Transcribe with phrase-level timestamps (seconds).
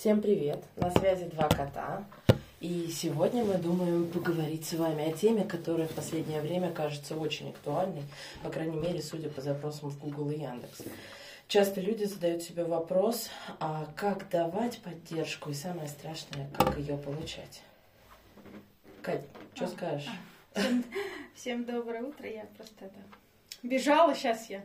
[0.00, 0.64] Всем привет!
[0.76, 2.06] На связи два кота.
[2.58, 7.50] И сегодня мы думаем поговорить с вами о теме, которая в последнее время кажется очень
[7.50, 8.04] актуальной,
[8.42, 10.84] по крайней мере, судя по запросам в Google и Яндекс.
[11.48, 13.28] Часто люди задают себе вопрос,
[13.58, 17.60] а как давать поддержку и самое страшное, как ее получать.
[19.02, 20.08] Кать, что А, скажешь?
[20.54, 20.84] Всем,
[21.34, 22.26] всем доброе утро.
[22.26, 23.00] Я просто это
[23.62, 24.62] бежала, сейчас я.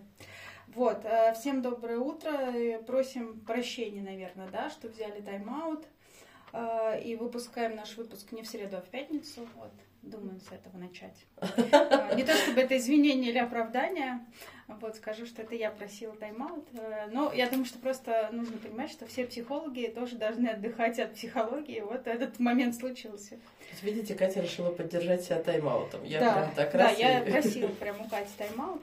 [0.76, 2.30] Вот, э, всем доброе утро.
[2.32, 5.86] Э, Просим прощения, наверное, да, что взяли тайм-аут.
[6.54, 9.48] Э, И выпускаем наш выпуск не в среду, а в пятницу.
[9.56, 11.16] Вот, думаем с этого начать.
[12.16, 14.20] Не то чтобы это извинение или оправдание.
[14.68, 16.68] Вот, скажу, что это я просила тайм-аут.
[17.12, 21.80] Но я думаю, что просто нужно понимать, что все психологи тоже должны отдыхать от психологии.
[21.82, 23.38] Вот этот момент случился.
[23.82, 26.04] Видите, Катя решила поддержать себя тайм-аутом.
[26.04, 28.82] Я да, прям так да, раз я и- просила прям у Кати тайм-аут.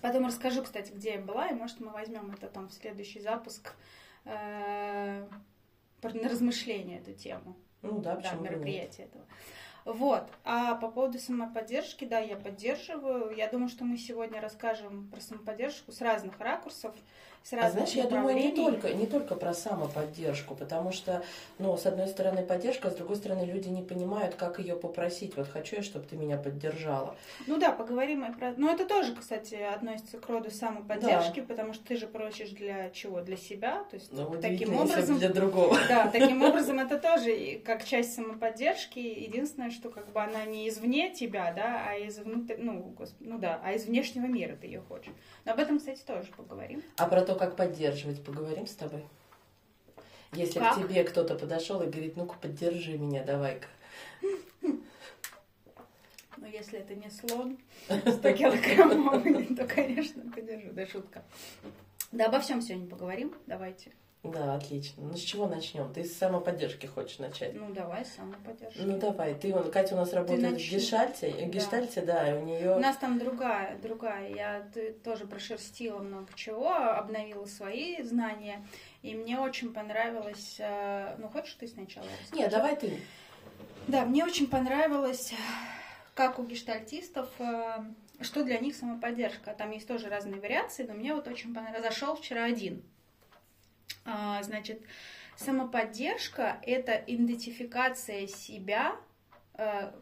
[0.00, 3.74] Потом расскажу, кстати, где я была, и может мы возьмем это там в следующий запуск
[4.24, 5.26] э,
[6.02, 9.24] на размышление эту тему, Ну да, да, мероприятие этого.
[9.84, 10.28] Вот.
[10.44, 13.34] А по поводу самоподдержки, да, я поддерживаю.
[13.34, 16.94] Я думаю, что мы сегодня расскажем про самоподдержку с разных ракурсов,
[17.42, 21.22] с А знаешь, я думаю, не только, не только про самоподдержку, потому что,
[21.58, 25.36] ну, с одной стороны поддержка, а с другой стороны люди не понимают, как ее попросить.
[25.36, 27.16] Вот хочу я, чтобы ты меня поддержала.
[27.46, 28.52] Ну да, поговорим и про...
[28.56, 33.20] Ну это тоже, кстати, относится к роду самоподдержки, потому что ты же просишь для чего?
[33.20, 35.18] Для себя, то есть Но таким образом...
[35.18, 35.76] для другого.
[35.88, 38.98] Да, таким образом это тоже как часть самоподдержки.
[38.98, 43.38] Единственное, что как бы она не извне тебя, да, а из внутри, ну, гос- ну
[43.38, 45.12] да, а из внешнего мира ты ее хочешь.
[45.44, 46.82] Но об этом, кстати, тоже поговорим.
[46.96, 49.04] А про то, как поддерживать, поговорим с тобой.
[50.32, 50.74] Если Как?
[50.74, 53.68] к тебе кто-то подошел и говорит, ну-ка поддержи меня, давай-ка.
[56.36, 60.70] Но если это не слон 100 килограммовый, то, конечно, поддержу.
[60.72, 61.22] Да, шутка.
[62.10, 63.32] Да, обо всем сегодня поговорим.
[63.46, 63.92] Давайте.
[64.22, 65.02] Да, отлично.
[65.04, 65.90] Ну с чего начнем?
[65.94, 67.54] Ты с самоподдержки хочешь начать?
[67.54, 68.82] Ну, давай, самоподдержка.
[68.82, 70.56] Ну давай, ты, вон, Катя у нас работает в.
[70.58, 71.44] Гештальте, Да.
[71.46, 72.76] Гештальте, да, и у У нее...
[72.76, 74.28] нас там другая, другая.
[74.34, 78.62] Я т- тоже прошерстила много чего, обновила свои знания.
[79.00, 80.56] И мне очень понравилось...
[80.58, 82.06] э, Ну, хочешь ты сначала?
[82.20, 82.42] расскажи?
[82.42, 83.00] Не, давай ты.
[83.88, 85.32] Да, мне очень понравилось,
[86.14, 87.78] как у гештальтистов, э,
[88.20, 89.54] что для них самоподдержка.
[89.54, 91.84] Там есть тоже разные вариации, но мне вот очень понравилось.
[91.94, 92.82] Зашел вчера один.
[94.04, 94.82] А, Значит,
[95.36, 98.96] самоподдержка– это идентификация себя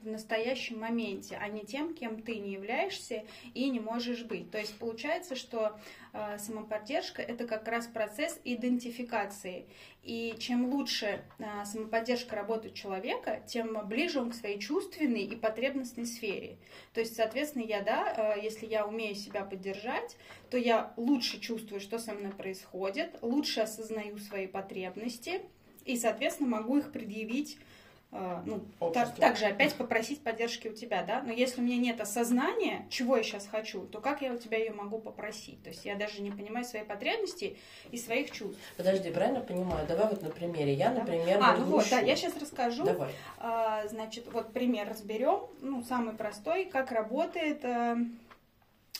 [0.02, 3.24] в настоящем моменте, а не тем, кем ты не являешься
[3.54, 4.50] и не можешь быть.
[4.50, 5.78] То есть получается, что
[6.12, 9.66] э, самоподдержка это как раз процесс идентификации.
[10.04, 16.06] И чем лучше э, самоподдержка работает человека, тем ближе он к своей чувственной и потребностной
[16.06, 16.56] сфере.
[16.94, 20.16] То есть, соответственно, я, да, э, если я умею себя поддержать,
[20.50, 25.42] то я лучше чувствую, что со мной происходит, лучше осознаю свои потребности
[25.84, 27.77] и, соответственно, могу их предъявить э,
[28.10, 28.60] ну,
[28.94, 33.16] так, также опять попросить поддержки у тебя, да, но если у меня нет осознания, чего
[33.18, 35.62] я сейчас хочу, то как я у тебя ее могу попросить?
[35.62, 37.58] То есть я даже не понимаю свои потребности
[37.90, 38.58] и своих чувств.
[38.78, 39.86] Подожди, правильно понимаю?
[39.86, 40.72] Давай вот на примере.
[40.72, 42.84] Я, например, а, ну вот, да, я сейчас расскажу.
[42.84, 43.10] Давай.
[43.38, 45.46] А, Значит, вот пример разберем.
[45.60, 47.96] Ну, самый простой, как работает э,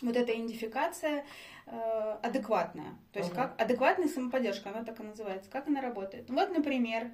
[0.02, 1.24] вот эта идентификация
[1.66, 2.96] э, адекватная.
[3.12, 3.42] То есть Ага.
[3.48, 5.50] как адекватная самоподдержка, она так и называется.
[5.50, 6.28] Как она работает?
[6.30, 7.10] Вот, например,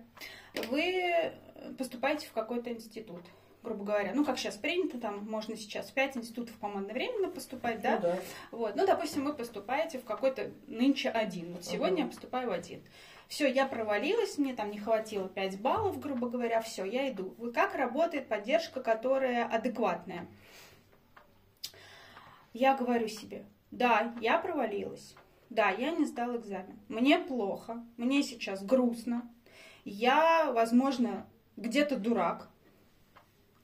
[0.71, 1.33] вы
[1.79, 3.23] поступаете в какой-то институт,
[3.63, 4.13] грубо говоря.
[4.15, 7.97] Ну, как сейчас принято, там можно сейчас пять институтов, по-моему, одновременно поступать, да?
[7.97, 8.19] Ну да.
[8.51, 11.53] Вот, ну, допустим, вы поступаете в какой-то нынче один.
[11.53, 12.03] Вот сегодня Ага.
[12.03, 12.83] я поступаю в один.
[13.29, 17.35] Все, я провалилась, мне там не хватило 5 баллов, грубо говоря, все, я иду.
[17.39, 20.29] Вы как работает поддержка, которая адекватная?
[22.53, 25.17] Я говорю себе, да, я провалилась,
[25.51, 29.29] да, я не сдал экзамен, мне плохо, мне сейчас грустно,
[29.85, 31.27] я, возможно,
[31.57, 32.49] где-то дурак,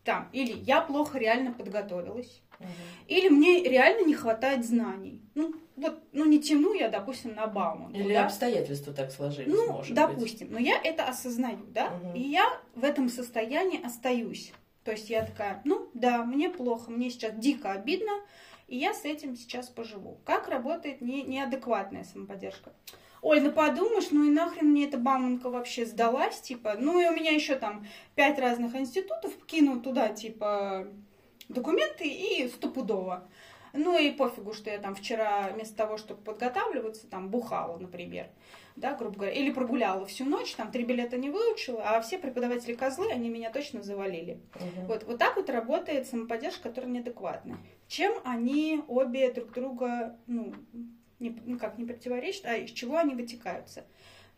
[0.04, 2.70] там, или я плохо реально подготовилась, Мгм.
[3.06, 5.22] или мне реально не хватает знаний.
[5.34, 8.26] Ну, вот, ну не тяну я, допустим, на Бауманку, Или да?
[8.26, 9.96] обстоятельства так сложились, Ну, может быть.
[9.96, 12.14] допустим, но я это осознаю, да, Мгм.
[12.14, 14.52] и я в этом состоянии остаюсь.
[14.84, 18.12] То есть я такая, ну, да, мне плохо, мне сейчас дико обидно,
[18.66, 20.20] и я с этим сейчас поживу.
[20.24, 22.72] Как работает не, неадекватная самоподдержка?
[23.22, 27.12] Ой, ну подумаешь, ну и нахрен мне эта бауманка вообще сдалась, типа, ну и у
[27.12, 30.88] меня еще там пять разных институтов, кину туда, типа,
[31.48, 33.28] документы и стопудово.
[33.72, 38.26] Ну и пофигу, что я там вчера вместо того, чтобы подготавливаться, там бухала, например,
[38.74, 42.74] да, грубо говоря, или прогуляла всю ночь, там три билета не выучила, а все преподаватели
[42.74, 44.40] козлы, они меня точно завалили.
[44.54, 44.86] Мгм.
[44.86, 47.58] Вот, вот так вот работает самоподдержка, которая неадекватная.
[47.86, 50.52] Чем они обе друг друга, ну,
[51.20, 53.84] не, ну как, не противоречат, а из чего они вытекаются?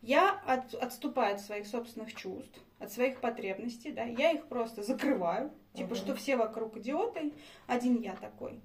[0.03, 5.51] я от, отступаю от своих собственных чувств, от своих потребностей, да, я их просто закрываю,
[5.73, 5.95] типа, Мгм.
[5.95, 7.33] что все вокруг идиоты,
[7.67, 8.59] один я такой.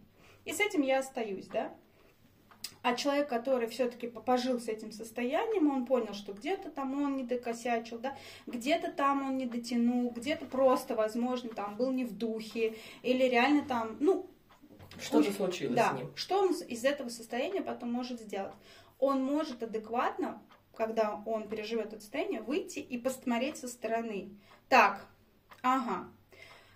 [0.45, 1.73] И с этим я остаюсь, да.
[2.83, 7.23] А человек, который все-таки пожил с этим состоянием, он понял, что где-то там он не
[7.23, 8.17] докосячил, да,
[8.47, 13.65] где-то там он не дотянул, где-то просто, возможно, там был не в духе, или реально
[13.65, 14.29] там, ну,
[15.01, 16.13] Что-то куча- случилось да, с ним.
[16.17, 18.55] что он из этого состояния потом может сделать?
[18.99, 20.43] Он может адекватно,
[20.75, 24.31] когда он переживет это состояние, выйти и посмотреть со стороны.
[24.69, 25.07] Так,
[25.63, 26.09] ага,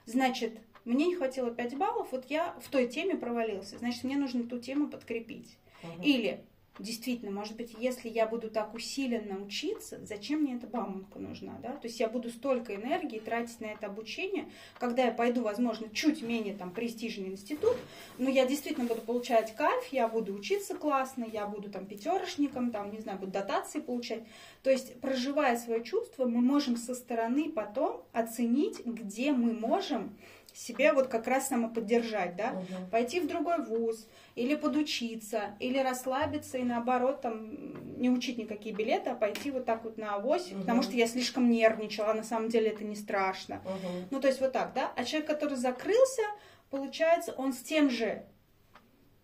[0.06, 4.44] значит, мне не хватило 5 баллов, вот я в той теме провалился, значит, мне нужно
[4.44, 5.56] ту тему подкрепить.
[5.82, 6.02] Мгм.
[6.02, 6.44] Или,
[6.82, 11.70] действительно, может быть, если я буду так усиленно учиться, зачем мне эта бауманка нужна, да?
[11.70, 16.22] То есть я буду столько энергии тратить на это обучение, когда я пойду, возможно, чуть
[16.22, 17.76] менее там престижный институт,
[18.18, 22.92] но я действительно буду получать кайф, я буду учиться классно, я буду там пятерошником, там,
[22.92, 24.24] не знаю, буду дотации получать.
[24.62, 30.16] То есть, проживая свое чувство, мы можем со стороны потом оценить, где мы можем
[30.54, 32.52] себя вот как раз самоподдержать, да?
[32.52, 32.90] Мгм.
[32.90, 39.10] пойти в другой вуз, или подучиться, или расслабиться и наоборот там не учить никакие билеты,
[39.10, 40.60] а пойти вот так вот на авось, Мгм.
[40.60, 43.62] потому что я слишком нервничала, а на самом деле это не страшно.
[43.64, 44.08] Мгм.
[44.10, 44.92] Ну, то есть вот так, да?
[44.96, 46.22] А человек, который закрылся,
[46.70, 48.24] получается, он с тем же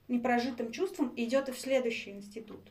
[0.09, 2.71] непрожитым чувством идет и в следующий институт.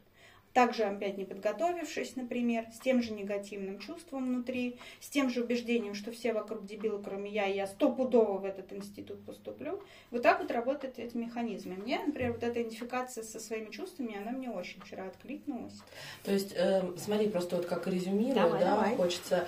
[0.54, 5.94] Также опять не подготовившись, например, с тем же негативным чувством внутри, с тем же убеждением,
[5.94, 9.82] что все вокруг дебилы, кроме я, и я стопудово в этот институт поступлю.
[10.10, 11.76] Вот так вот работают эти механизмы.
[11.76, 15.80] Мне, например, вот эта идентификация со своими чувствами, она мне очень вчера откликнулась.
[16.24, 18.96] То есть, эм, смотри, просто вот как резюмирую, Давай, да, давай.
[18.96, 19.48] хочется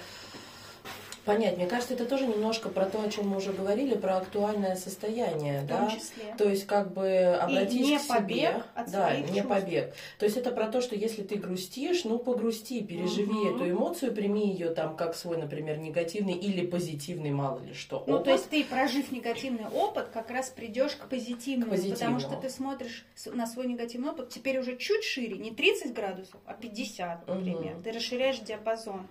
[1.19, 1.57] понять.
[1.57, 5.61] Мне кажется, это тоже немножко про то, о чем мы уже говорили, про актуальное состояние,
[5.61, 5.77] В да.
[5.77, 6.35] том числе.
[6.37, 8.13] То есть, как бы обратись не к себе.
[8.15, 9.47] побег от да, не чувств.
[9.47, 9.93] побег.
[10.17, 13.55] То есть это про то, что если ты грустишь, ну погрусти, переживи Мгм.
[13.55, 18.03] эту эмоцию, прими ее там как свой, например, негативный или позитивный, мало ли что.
[18.07, 18.25] Ну, опыт.
[18.25, 21.95] то есть ты, прожив негативный опыт, как раз придешь к позитивному, К позитивному.
[22.15, 26.39] потому что ты смотришь на свой негативный опыт теперь уже чуть шире, не 30 градусов,
[26.45, 27.73] а 50, например.
[27.75, 27.83] Мгм.
[27.83, 29.07] Ты расширяешь диапазон.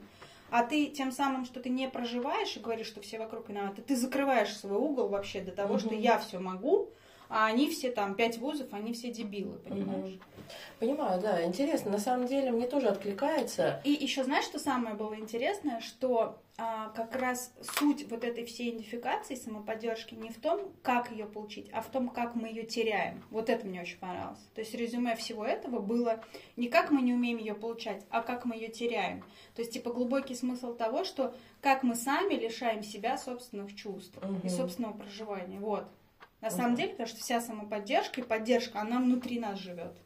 [0.51, 3.97] А ты тем самым, что ты не проживаешь и говоришь, что все вокруг виноваты, ты
[3.97, 6.01] закрываешь свой угол вообще до того, что Мгм.
[6.01, 6.91] я все могу,
[7.29, 10.19] а они все там, пять вузов, они все дебилы, понимаешь?
[10.79, 11.91] Понимаю, да, интересно.
[11.91, 13.81] На самом деле мне тоже откликается.
[13.85, 18.71] И еще знаешь, что самое было интересное, что а, как раз суть вот этой всей
[18.71, 23.23] идентификации, самоподдержки не в том, как ее получить, а в том, как мы ее теряем.
[23.31, 24.41] Вот это мне очень понравилось.
[24.55, 26.21] То есть резюме всего этого было
[26.57, 29.23] не как мы не умеем ее получать, а как мы ее теряем.
[29.55, 34.27] То есть типа глубокий смысл того, что как мы сами лишаем себя собственных чувств и
[34.27, 34.49] Мгм.
[34.49, 35.59] собственного проживания.
[35.61, 35.85] Вот.
[36.41, 39.97] На самом деле, потому что вся самоподдержка и поддержка, она внутри нас живет.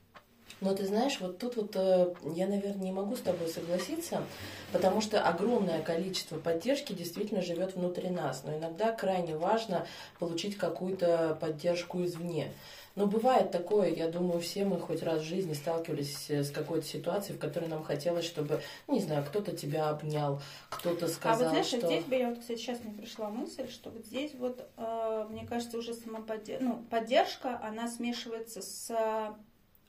[0.62, 4.22] Но ты знаешь, вот тут вот э, я, наверное, не могу с тобой согласиться,
[4.70, 8.44] потому что огромное количество поддержки действительно живет внутри нас.
[8.44, 9.86] Но иногда крайне важно
[10.20, 12.52] получить какую-то поддержку извне.
[12.94, 16.86] Но бывает такое, я думаю, все мы хоть раз в жизни сталкивались э, с какой-то
[16.86, 21.48] ситуацией, в которой нам хотелось, чтобы, не знаю, кто-то тебя обнял, кто-то А сказал, вот
[21.48, 21.86] знаешь, что...
[21.86, 25.44] здесь бы я вот, кстати, сейчас мне пришла мысль, что вот здесь вот, э, мне
[25.44, 28.92] кажется, уже самоподдержка, ну, поддержка, она смешивается с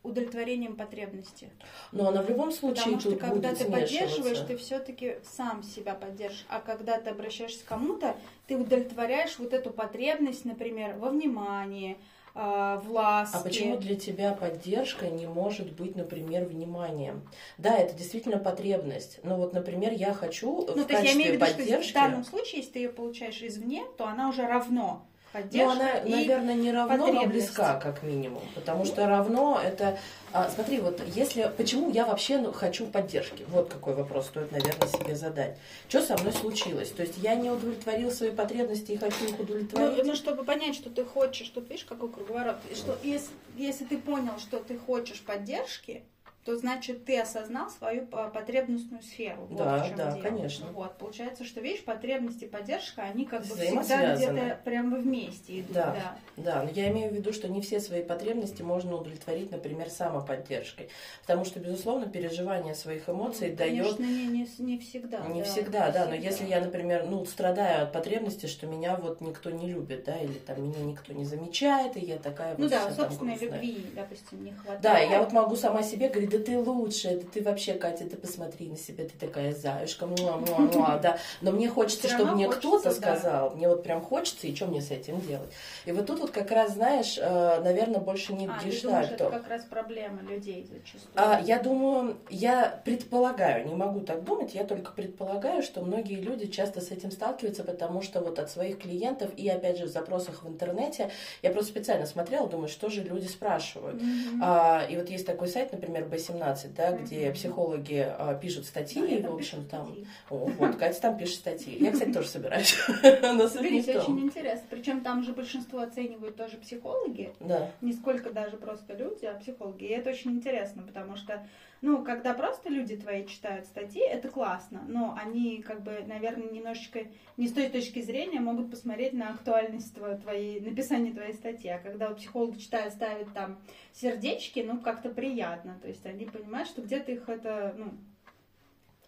[0.04, 1.50] удовлетворением потребности.
[1.92, 5.64] Но она в любом случае Потому что тут когда будет ты поддерживаешь, ты все-таки сам
[5.64, 6.46] себя поддержишь.
[6.50, 8.16] А когда ты обращаешься к кому-то,
[8.48, 11.98] ты удовлетворяешь вот эту потребность, например, во внимании,
[12.36, 13.38] э, в ласке.
[13.38, 17.28] А почему для тебя поддержка не может быть, например, вниманием?
[17.58, 19.20] Да, это действительно потребность.
[19.24, 21.92] Но вот, например, я хочу Ну, в то есть я имею в виду, что поддержки.
[21.92, 25.98] в данном случае, если ты ее получаешь извне, то она уже равно Ну, поддержка она,
[25.98, 28.44] и наверное, не равно, но близка, как минимум.
[28.54, 29.98] Потому что равно это...
[30.32, 31.52] а, смотри, вот если...
[31.58, 33.44] Почему я вообще ну, хочу поддержки?
[33.48, 35.58] Вот какой вопрос стоит, наверное, себе задать.
[35.90, 36.90] Что со мной случилось?
[36.90, 40.06] То есть я не удовлетворил свои потребности и хочу их Ну, удовлетворить?
[40.06, 44.38] ну, чтобы понять, что ты хочешь, что видишь, какой круговорот, что если, если ты понял,
[44.38, 46.04] что ты хочешь поддержки,
[46.46, 49.46] то значит ты осознал свою по- потребностную сферу.
[49.50, 50.22] Вот Да, в чем да, дело.
[50.24, 50.68] конечно.
[50.74, 55.72] Вот, получается, что видишь, потребности поддержка, они как бы всегда где-то прямо вместе идут.
[55.74, 55.94] Да.
[55.94, 56.18] Да.
[56.36, 60.90] Да, но я имею в виду, что не все свои потребности можно удовлетворить, например, самоподдержкой.
[61.22, 65.20] Потому что, безусловно, переживание своих эмоций дает Конечно, не, не, не всегда.
[65.28, 66.28] Не да, всегда, не да, но всегда.
[66.30, 70.34] если я, например, ну, страдаю от потребности, что меня вот никто не любит, да, или
[70.34, 74.52] там меня никто не замечает, и я такая Ну вот да, собственной любви, допустим, не
[74.52, 74.82] хватает.
[74.82, 78.18] Да, я вот могу сама себе говорить, да ты лучшая, да ты вообще, Катя, ты
[78.18, 81.18] посмотри на себя, ты такая заюшка, муа, муа, муа, да.
[81.42, 82.92] Но мне хочется, чтобы мне кто-то да.
[82.92, 85.50] сказал, мне вот прям хочется, и что мне с этим делать?
[85.86, 89.64] И вот тут вот как раз, знаешь, наверное, больше не А, думаешь, это как раз
[89.64, 91.12] проблема людей зачастую.
[91.16, 96.48] А, я думаю, я предполагаю, не могу так думать, я только предполагаю, что многие люди
[96.48, 100.44] часто с этим сталкиваются, потому что вот от своих клиентов и опять же в запросах
[100.44, 101.12] в интернете,
[101.42, 104.02] я просто специально смотрела, думаю, что же люди спрашивают.
[104.42, 109.32] А, и вот есть такой сайт, например, B17, да, где психологи а, пишут статьи, там
[109.32, 109.88] в общем, там...
[109.88, 110.08] статьи.
[110.30, 111.78] О, вот, Катя там пишет статьи.
[111.80, 112.76] Я, кстати, тоже собираюсь.
[113.22, 114.64] Но Смотрите, очень интересно.
[114.70, 117.72] Причем там же большинство оценивают тоже психологи, Да.
[117.82, 119.86] не сколько даже просто люди, а психологи.
[119.86, 121.46] И это очень интересно, потому что,
[121.84, 127.02] ну, когда просто люди твои читают статьи, это классно, но они, как бы, наверное, немножечко
[127.36, 131.70] не с той точки зрения могут посмотреть на актуальность тво- твоей, написания твоей статьи.
[131.70, 133.60] А когда психолог читает, ставит там
[133.92, 135.78] сердечки, ну, как-то приятно.
[135.82, 137.92] То есть они понимают, что где-то их это, ну,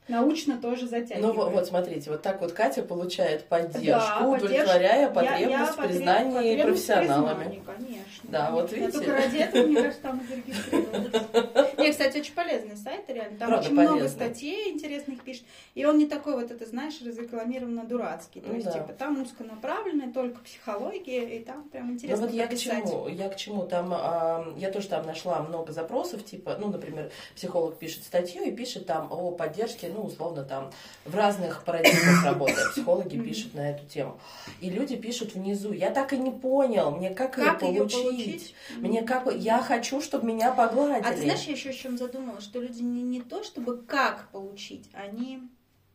[0.10, 1.36] научно тоже Ну затягивает.
[1.36, 5.40] вот, вот смотрите, вот так вот Катя получает поддержку, Да, удовлетворяя поддержку.
[5.40, 7.44] Я- я потребность в потреб- потребность профессионалами.
[7.46, 8.30] признания, конечно.
[8.30, 8.98] Да, вот Я видите.
[9.00, 11.65] только ради этого, мне кажется, там зарегистрировалась.
[11.86, 13.38] Не, кстати, очень полезный сайт, реально.
[13.38, 14.10] Там Правда, очень много полезный.
[14.10, 15.44] статей интересных пишет.
[15.74, 18.42] И он не такой вот, это знаешь, разрекламированно дурацкий.
[18.42, 18.74] То Ну есть, да.
[18.74, 23.30] типа, там узконаправленная, только психология, и там прям Ну интересно вот я к чему, я
[23.30, 28.04] к чему, там, а, я тоже там нашла много запросов, типа, ну, например, психолог пишет
[28.04, 30.72] статью и пишет там о поддержке, ну, условно, там,
[31.06, 33.26] в разных парадигмах работы, психологи Мгм.
[33.26, 34.20] пишут на эту тему.
[34.62, 38.04] И люди пишут внизу, я так и не понял, мне как, Как ее ее получить?
[38.04, 38.56] получить?
[38.82, 41.06] Мне как, я хочу, чтобы меня погладили.
[41.08, 44.30] А ты знаешь, я еще о чем задумалась, что люди не, не то, чтобы как
[44.32, 45.42] получить, они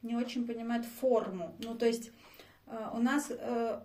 [0.02, 1.54] не очень понимают форму.
[1.58, 2.10] Ну, то есть
[2.66, 3.80] э, у нас э,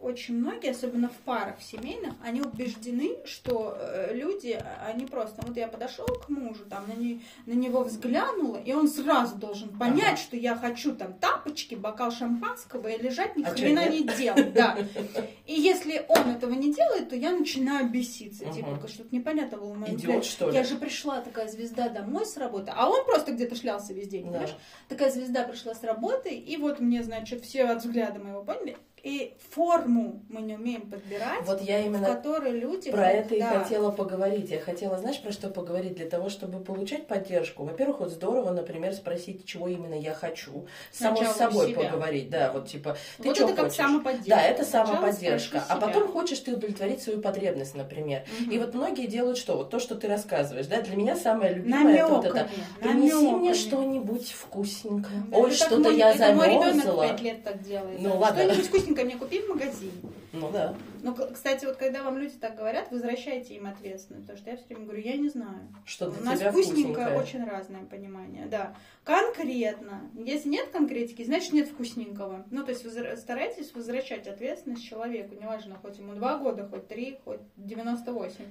[0.00, 5.68] очень многие, особенно в парах семейных, они убеждены, что э, люди, они просто, вот я
[5.68, 10.16] подошел к мужу, там на, не- на него взглянула, и он сразу должен понять, Ага.
[10.16, 14.78] что я хочу там тапочки, бокал шампанского и лежать ни А хрена не делать, да.
[15.46, 18.54] И если он этого не делает, то я начинаю беситься, Ага.
[18.54, 20.54] типа, что-то непонятно было в моем Идиот, что ли?
[20.56, 24.24] Я же пришла такая звезда домой с работы, а он просто где-то шлялся весь день,
[24.26, 24.30] Да.
[24.30, 24.56] понимаешь?
[24.88, 28.76] Такая звезда пришла с работы, и вот мне, значит, все от взгляда моего поняли.
[29.02, 32.90] И форму мы не умеем подбирать, Вот я в именно которой люди...
[32.90, 33.60] Про вот, это и да.
[33.60, 34.50] хотела поговорить.
[34.50, 35.94] Я хотела, знаешь, про что поговорить?
[35.94, 37.64] Для того, чтобы получать поддержку.
[37.64, 40.66] Во-первых, вот здорово, например, спросить, чего именно я хочу.
[40.92, 42.28] Само Сначала с собой поговорить.
[42.30, 43.76] Да, вот типа, ты Вот что это как хочешь?
[43.78, 44.30] самоподдержка.
[44.30, 45.64] Да, это Сначала самоподдержка.
[45.68, 48.24] А потом хочешь ты удовлетворить свою потребность, например.
[48.40, 48.50] Мгм.
[48.50, 49.56] И вот многие делают что?
[49.56, 50.66] Вот то, что ты рассказываешь.
[50.66, 52.48] Да, для меня самое любимое это вот это.
[52.80, 53.52] Принеси мне намёками.
[53.54, 55.22] что-нибудь вкусненькое.
[55.28, 57.08] Да, Ой, что-то я это мой ребенок замерзла.
[57.08, 58.00] пять лет так делает.
[58.00, 58.16] Ну, да.
[58.16, 58.54] ладно.
[58.54, 59.92] Что-нибудь вкусненькое мне купи в магазине.
[60.32, 60.74] Ну да.
[61.02, 64.26] Ну, кстати, вот когда вам люди так говорят, возвращайте им ответственность.
[64.26, 65.68] Потому что я все время говорю, я не знаю.
[65.84, 67.18] Что У нас вкусненькое.
[67.18, 68.74] очень разное понимание, да.
[69.04, 70.10] Конкретно.
[70.14, 72.46] Если нет конкретики, значит нет вкусненького.
[72.50, 72.84] Ну, то есть
[73.20, 78.44] старайтесь возвращать ответственность человеку, неважно, хоть ему два года, хоть три, хоть 98.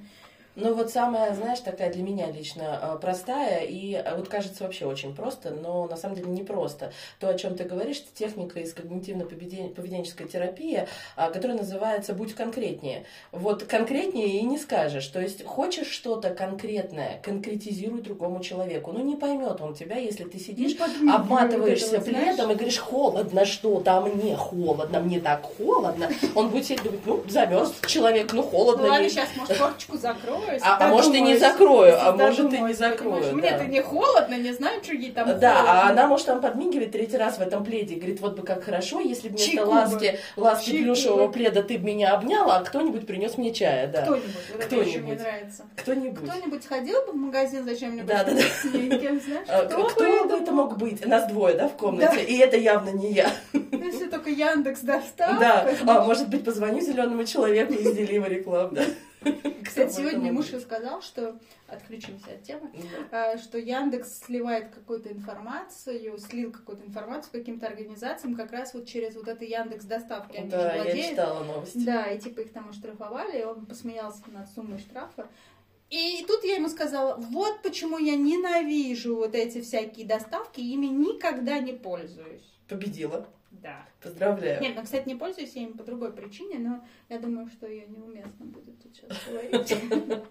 [0.56, 4.86] Ну вот самая, знаешь, такая для меня лично э, простая и э, вот кажется вообще
[4.86, 6.92] очень просто, но на самом деле не просто.
[7.20, 13.06] То, о чем ты говоришь, это техника из когнитивно-поведенческой терапии, а, которая называется «Будь конкретнее».
[13.32, 15.08] Вот конкретнее и не скажешь.
[15.08, 18.92] То есть хочешь что-то конкретное, конкретизируй другому человеку.
[18.92, 22.52] Ну не поймет он тебя, если ты сидишь, подмигивай обматываешься вот это вот, пледом знаешь.
[22.52, 26.10] и говоришь, холодно что-то, а мне холодно, мне так холодно.
[26.36, 28.84] Он будет сидеть думать, ну, замерз человек, ну, холодно.
[28.84, 29.10] Ну ладно, ей.
[29.10, 30.39] сейчас, может, форточку закрою.
[30.62, 33.32] А- а может, и не закрою, а может, и не закрою, да.
[33.34, 35.90] Мне-то не холодно, не знаю, что ей там Да, а холодно.
[35.90, 39.30] она может там подмигивать третий раз в этом пледе говорит, вот бы как хорошо, если
[39.30, 43.54] бы вместо ласки, ласки Чайку плюшевого пледа ты бы меня обняла, а кто-нибудь принес мне
[43.54, 44.04] чая, да.
[44.04, 45.20] Кто-нибудь, вот это мне Кто-нибудь.
[45.20, 45.64] нравится.
[45.76, 46.30] Кто-нибудь.
[46.30, 48.42] Кто-нибудь ходил бы в магазин, зачем мне Да, да, да.
[49.48, 51.06] А, Кто, Кто, бы это мог быть?
[51.06, 52.16] Нас двое, да, в комнате?
[52.16, 52.22] Да.
[52.22, 53.32] И это явно не я.
[53.54, 55.38] Ну, Если только Яндекс доставка.
[55.40, 55.68] Да.
[55.88, 58.84] А, может быть, позвоню зеленому человеку из Delivery Club, да.
[59.66, 62.72] Кстати, сегодня муж рассказал, что отключимся от темы,
[63.12, 69.16] а, что Яндекс сливает какую-то информацию, слил какую-то информацию каким-то организациям как раз вот через
[69.16, 70.38] вот это Яндекс доставки.
[70.38, 71.86] Они Да, я читала новости.
[71.86, 75.28] Да, и типа их там оштрафовали, и он посмеялся над суммой штрафа.
[75.90, 81.60] И тут я ему сказала, вот почему я ненавижу вот эти всякие доставки, ими никогда
[81.60, 82.44] не пользуюсь.
[82.68, 83.28] Победила.
[83.52, 83.86] Да.
[84.02, 84.62] Поздравляю.
[84.62, 87.88] Нет, ну, кстати, не пользуюсь я им по другой причине, но я думаю, что ее
[87.88, 89.76] неуместно будет тут сейчас говорить.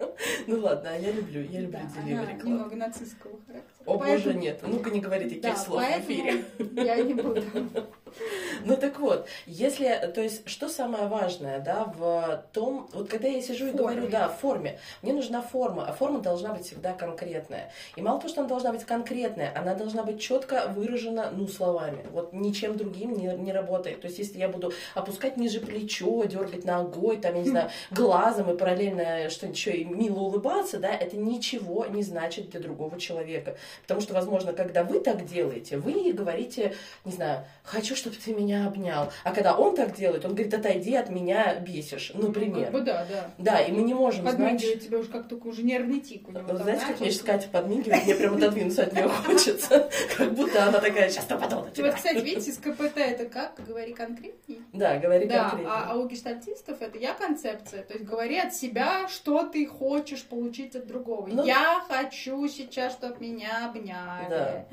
[0.47, 2.45] Ну ладно, а я люблю, я люблю Club.
[2.45, 3.85] немного нацистского характера.
[3.87, 4.61] О боже, нет.
[4.67, 6.45] Ну-ка не говори таких Да, слов в эфире.
[6.75, 7.43] Я не буду.
[8.65, 13.41] Ну так вот, если, то есть, что самое важное, да, в том, вот когда я
[13.41, 13.79] сижу и Форме.
[13.79, 17.71] говорю, да, в форме, мне нужна форма, а форма должна быть всегда конкретная.
[17.97, 22.05] И мало того, что она должна быть конкретная, она должна быть четко выражена, ну, словами.
[22.11, 24.01] Вот ничем другим не, не работает.
[24.01, 28.51] То есть, если я буду опускать ниже плечо, дергать ногой, там, я не знаю, глазом
[28.53, 33.57] и параллельно что-нибудь еще и мило улыбаться, да, это ничего не значит для другого человека.
[33.83, 36.75] Потому что, возможно, когда вы так делаете, вы говорите,
[37.05, 39.13] не знаю, хочу, чтобы ты меня обнял.
[39.25, 42.65] А когда он так делает, он говорит, отойди от меня, бесишь, Ну, например.
[42.65, 43.31] как бы да, да.
[43.39, 44.37] Да, и мы не можем знать...
[44.37, 46.47] Подмигивает тебе уж как только уже нервный тик у него.
[46.49, 47.23] Там знаете, как мне сейчас.
[47.23, 49.91] Катя подмигивает, мне прям отодвинуться от нее хочется.
[50.17, 51.93] Как будто она такая, сейчас нападу на Вот, тебя.
[51.93, 53.61] кстати, видите, с КПТ это как?
[53.67, 54.61] Говори конкретней.
[54.73, 55.73] Да, говори Да, конкретно.
[55.75, 57.83] а, а у гештальтистов это я концепция.
[57.83, 61.27] То есть говори от себя, что ты хочешь получить от другого.
[61.29, 64.65] Ну- я хочу сейчас, чтобы меня обняли.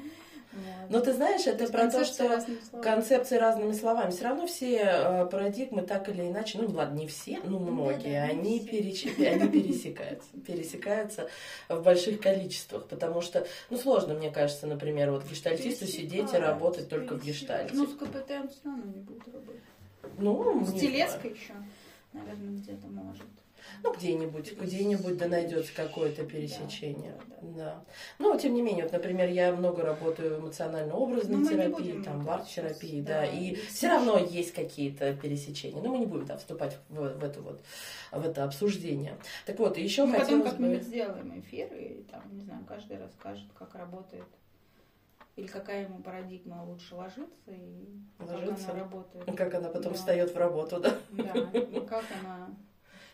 [0.89, 2.83] Но ты знаешь, это про то, что разными словами.
[2.83, 4.12] концепции разными словами.
[4.12, 8.21] Все равно все э, парадигмы так или иначе, ну ладно, не все, но Ну, многие,
[8.21, 8.59] они, они
[9.50, 11.29] пересекаются, пересекаются
[11.69, 16.89] в больших количествах, потому что, ну сложно, мне кажется, например, вот гештальтисту сидеть и работать
[16.89, 17.74] только в гештальте.
[17.75, 19.62] Ну, с КПТ он все равно не будет работать.
[20.17, 21.53] Ну, С не телеской еще,
[22.13, 23.24] наверное, где-то может.
[23.84, 27.15] Ну, где-нибудь, где-нибудь да найдется какое-то пересечение.
[27.27, 27.84] Да, Да.
[28.19, 32.22] Но, тем не менее, вот, например, я много работаю в эмоционально-образной Ну, мы терапии, там,
[32.22, 35.81] в арт-терапии, да, да, и и все равно есть какие-то пересечения.
[35.81, 37.62] Но мы не будем там вступать в, в это вот,
[38.12, 39.17] в это обсуждение.
[39.45, 40.50] Так вот, еще Мы потом хотелось бы...
[40.51, 44.25] как-нибудь сделаем эфир, и там, не знаю, каждый расскажет, как работает.
[45.36, 47.86] Или какая ему парадигма лучше ложится, и
[48.19, 48.67] Ложится?
[48.67, 49.36] как она работает.
[49.38, 49.98] Как она потом Да.
[49.98, 50.95] встает в работу, да?
[51.12, 52.50] Да, и как она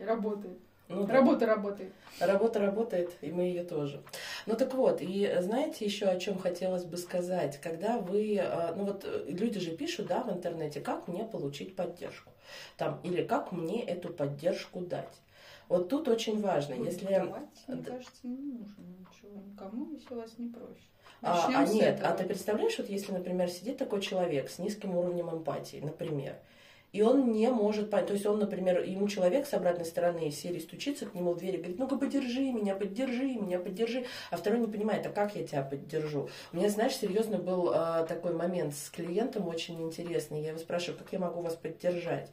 [0.06, 0.58] работает.
[0.88, 1.14] Ну, да.
[1.14, 1.94] Работа работает.
[2.20, 4.02] Работа работает, и мы ее тоже.
[4.46, 7.60] Ну так вот, и знаете еще о чем хотелось бы сказать?
[7.62, 11.76] Когда вы, э, ну вот э, люди же пишут, да, в интернете, как мне получить
[11.76, 12.32] поддержку,
[12.78, 15.22] там, или как мне эту поддержку дать.
[15.70, 17.06] Вот тут очень важно, Ой, если...
[17.06, 17.92] давать, мне да.
[17.92, 20.84] кажется, не нужно ничего никому, если вас не просят.
[21.22, 22.10] А, Начнем а нет, этого.
[22.10, 26.36] а ты представляешь, вот если, например, сидит такой человек с низким уровнем эмпатии, например,
[26.92, 30.60] и он не может понять, то есть он, например, ему человек с обратной стороны серии
[30.60, 34.60] стучится к нему в дверь и говорит, ну-ка поддержи меня, поддержи меня, поддержи, а второй
[34.60, 36.30] не понимает, а как я тебя поддержу?
[36.52, 41.00] У меня, знаешь, серьезно был э, такой момент с клиентом очень интересный, я его спрашиваю,
[41.00, 42.30] как я могу вас поддержать?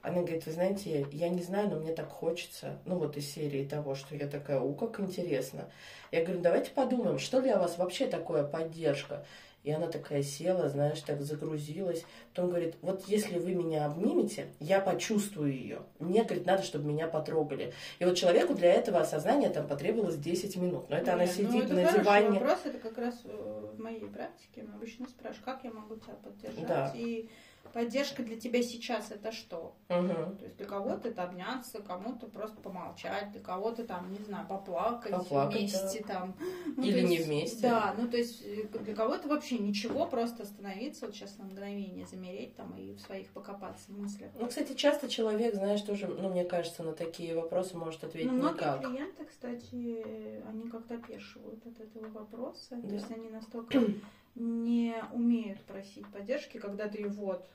[0.00, 2.78] Она говорит, вы знаете, я не знаю, но мне так хочется.
[2.84, 5.68] Ну вот из серии того, что я такая, у, как интересно.
[6.12, 9.24] Я говорю, давайте подумаем, что для вас вообще такое поддержка?
[9.68, 12.02] И она такая села, знаешь, так загрузилась.
[12.30, 15.80] Потом говорит, вот если вы меня обнимете, я почувствую ее.
[15.98, 17.74] Мне, говорит, надо, чтобы меня потрогали.
[17.98, 20.88] И вот человеку для этого осознания там потребовалось 10 минут.
[20.88, 22.30] Но это она Нет, ну, сидит это на диване.
[22.30, 26.14] вопрос, это как раз э, в моей практике мы обычно спрашивают, как я могу тебя
[26.14, 26.66] поддержать?
[26.66, 26.90] Да.
[26.94, 27.28] И
[27.72, 29.76] поддержка для тебя сейчас это что?
[29.88, 30.36] Мгм.
[30.36, 35.12] То есть для кого-то это обняться, кому-то просто помолчать, для кого-то там, не знаю, поплакать,
[35.12, 36.36] Поплакать, вместе там.
[36.76, 37.62] Ну, Или то не есть, вместе.
[37.62, 42.06] Да, ну то есть э, для кого-то вообще ничего, просто остановиться, вот сейчас на мгновение
[42.06, 44.30] замереть там и в своих покопаться в мыслях.
[44.38, 48.38] Ну, кстати, часто человек, знаешь, тоже, ну, мне кажется, на такие вопросы может ответить Ну,
[48.38, 48.80] многие никак.
[48.86, 52.76] клиенты, кстати, они как-то опешивают от этого вопроса.
[52.76, 52.88] Да.
[52.88, 53.78] То есть они настолько
[54.38, 57.46] не умеют просить поддержки, когда ты вот.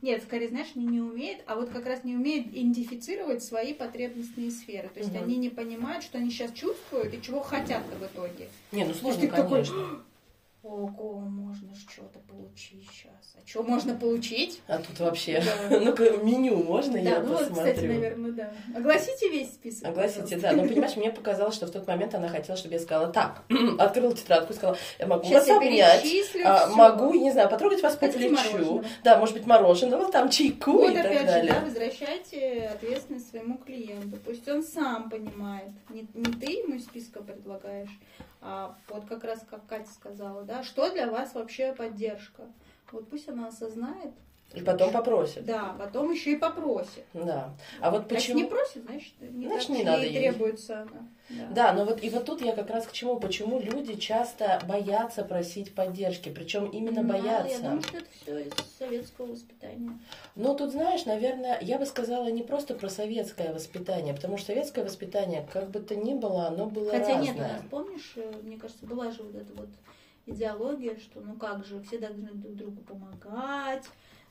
[0.00, 4.50] Нет, скорее, знаешь, не не умеют, а вот как раз не умеют идентифицировать свои потребностные
[4.50, 4.88] сферы.
[4.88, 5.24] То есть Мгм.
[5.24, 8.48] они не понимают, что они сейчас чувствуют и чего хотят в итоге.
[8.72, 10.04] Не, ну сложно, ты такой, конечно.
[10.62, 13.34] Ого, можно что-то получить сейчас.
[13.34, 14.60] А что можно получить?
[14.68, 15.80] А тут вообще, Да.
[15.80, 17.72] ну-ка, меню можно я да, ну вот, посмотрю?
[17.72, 18.52] кстати, наверное, да.
[18.76, 19.88] Огласите весь список.
[19.88, 20.52] Огласите, да.
[20.52, 23.42] Но понимаешь, мне показалось, что в тот момент она хотела, чтобы я сказала так.
[23.78, 26.06] Открыла тетрадку и сказала, я могу Сейчас вас я обнять.
[26.44, 28.84] а, могу, не знаю, потрогать вас по Хотите плечу.
[29.02, 31.52] Да, может быть, мороженого, там чайку Вот и так опять же, далее.
[31.54, 34.16] да, возвращайте ответственность своему клиенту.
[34.24, 35.70] Пусть он сам понимает.
[35.90, 40.62] Не, не ты ему из списка предлагаешь, а вот как раз, как Катя сказала, да,
[40.64, 42.44] что для вас вообще поддержка.
[42.90, 44.12] Вот пусть она осознает,
[44.54, 45.44] И потом попросит.
[45.44, 47.04] да, потом еще и попросит.
[47.14, 47.54] Да.
[47.80, 48.38] А вот Если почему...
[48.38, 50.86] не просит, значит, не, Значит, так не надо ей требуется.
[50.92, 51.46] Да.
[51.54, 55.24] Да, но вот и вот тут я как раз к чему, почему люди часто боятся
[55.24, 57.52] просить поддержки, причем именно Ну, боятся.
[57.52, 59.98] Я думаю, что это все из советского воспитания.
[60.34, 64.84] Но тут, знаешь, наверное, я бы сказала не просто про советское воспитание, потому что советское
[64.84, 67.22] воспитание, как бы то ни было, оно было Хотя разное.
[67.22, 69.68] нет, у нас, помнишь, э, мне кажется, была же вот эта вот
[70.26, 73.84] идеология, что ну как же, все должны друг другу помогать,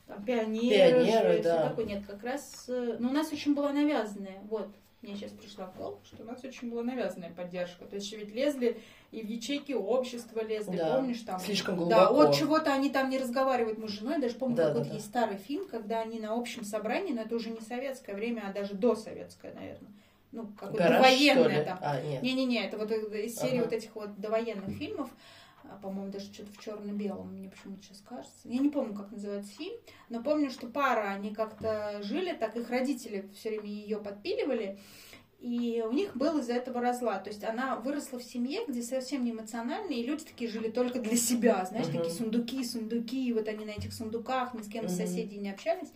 [0.06, 1.58] там, пионеры, Пионеры, же, да.
[1.60, 1.84] все такое.
[1.86, 4.68] Нет, как раз, э, ну у нас очень была навязанная, вот,
[5.02, 7.84] мне сейчас пришла в голову, что у нас очень была навязанная поддержка.
[7.86, 10.96] То есть ведь лезли и в ячейки общества лезли, Да.
[10.96, 11.40] помнишь там?
[11.40, 12.14] Слишком глубоко.
[12.14, 14.20] Да, от чего-то они там не разговаривают муж с женой.
[14.20, 14.94] Даже помню, Да, какой-то да, да.
[14.96, 18.52] есть старый фильм, когда они на общем собрании, но это уже не советское время, а
[18.52, 19.90] даже досоветское, наверное.
[20.30, 21.78] Ну, какое-то военное там.
[21.82, 22.00] А.
[22.00, 23.64] Не-не-не, это вот из серии Ага.
[23.64, 25.10] вот этих вот довоенных фильмов,
[25.80, 28.36] по-моему, даже что-то в черно-белом, мне почему-то сейчас кажется.
[28.44, 29.74] Я не помню, как называется фильм,
[30.08, 34.78] но помню, что пара, они как-то жили, так их родители все время ее подпиливали,
[35.38, 37.24] и у них был из-за этого разлад.
[37.24, 41.00] То есть она выросла в семье, где совсем не эмоциональные, и люди такие жили только
[41.00, 41.64] для себя.
[41.64, 41.96] Знаешь, Мгм.
[41.96, 45.06] такие сундуки, сундуки, и вот они на этих сундуках ни с кем из Мгм.
[45.06, 45.92] соседей не общались.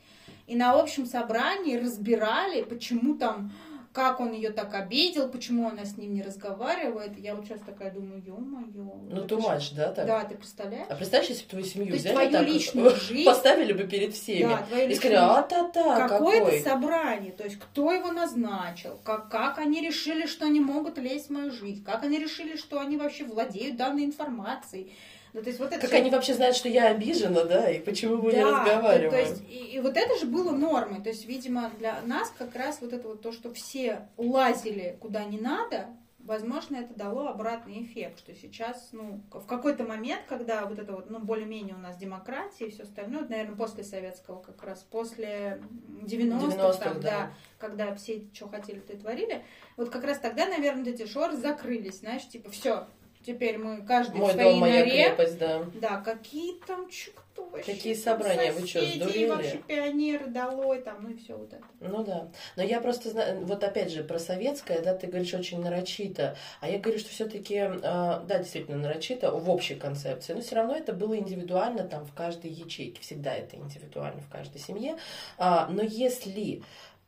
[0.48, 3.52] И на общем собрании разбирали, почему там,
[3.96, 7.18] как он ее так обидел, почему она с ним не разговаривает.
[7.18, 8.94] Я вот сейчас такая думаю, ё-моё.
[9.08, 10.06] Ну, это too ж- much, да, так?
[10.06, 10.86] Да, ты представляешь?
[10.90, 14.12] А представь, если бы твою семью То взяли твою так, личную жизнь- поставили бы перед
[14.12, 14.42] всеми.
[14.50, 16.60] Да, твою и личную сказали, а та-та, Какое-то какой.
[16.60, 21.32] собрание, то есть кто его назначил, как, как они решили, что они могут лезть в
[21.32, 24.92] мою жизнь, как они решили, что они вообще владеют данной информацией.
[25.36, 27.78] Ну, то есть вот это Как всё- они вообще знают, что я обижена, да, и
[27.78, 29.10] почему мы не Да, разговариваем?
[29.10, 31.02] То, то есть, и, и вот это же было нормой.
[31.02, 35.24] То есть, видимо, для нас как раз вот это вот то, что все лазили куда
[35.24, 35.88] не надо,
[36.20, 41.10] возможно, это дало обратный эффект, что сейчас, ну, в какой-то момент, когда вот это вот,
[41.10, 45.60] ну, более-менее у нас демократия и все остальное, наверное, после советского как раз, после
[46.02, 47.10] 90-х, 90-х, там, да.
[47.10, 49.44] да, когда все что хотели, то и творили,
[49.76, 52.86] вот как раз тогда, наверное, эти шоры закрылись, знаешь, типа, все,
[53.26, 55.64] теперь мы каждый в Мой своей дом, моя норе, крепость, да.
[55.74, 58.52] да, какие там чё, кто вообще Какие собрания?
[58.52, 59.26] Вы чё, соседи, сдурели?
[59.26, 61.64] вообще пионеры долой, там, ну и все вот это.
[61.80, 62.28] Ну да.
[62.56, 66.36] Но я просто знаю, вот опять же, про советское, да, ты говоришь очень нарочито.
[66.60, 70.92] А я говорю, что все-таки, да, действительно нарочито в общей концепции, но все равно это
[70.92, 73.00] было индивидуально там в каждой ячейке.
[73.02, 74.96] Всегда это индивидуально в каждой семье.
[75.36, 76.62] А, но если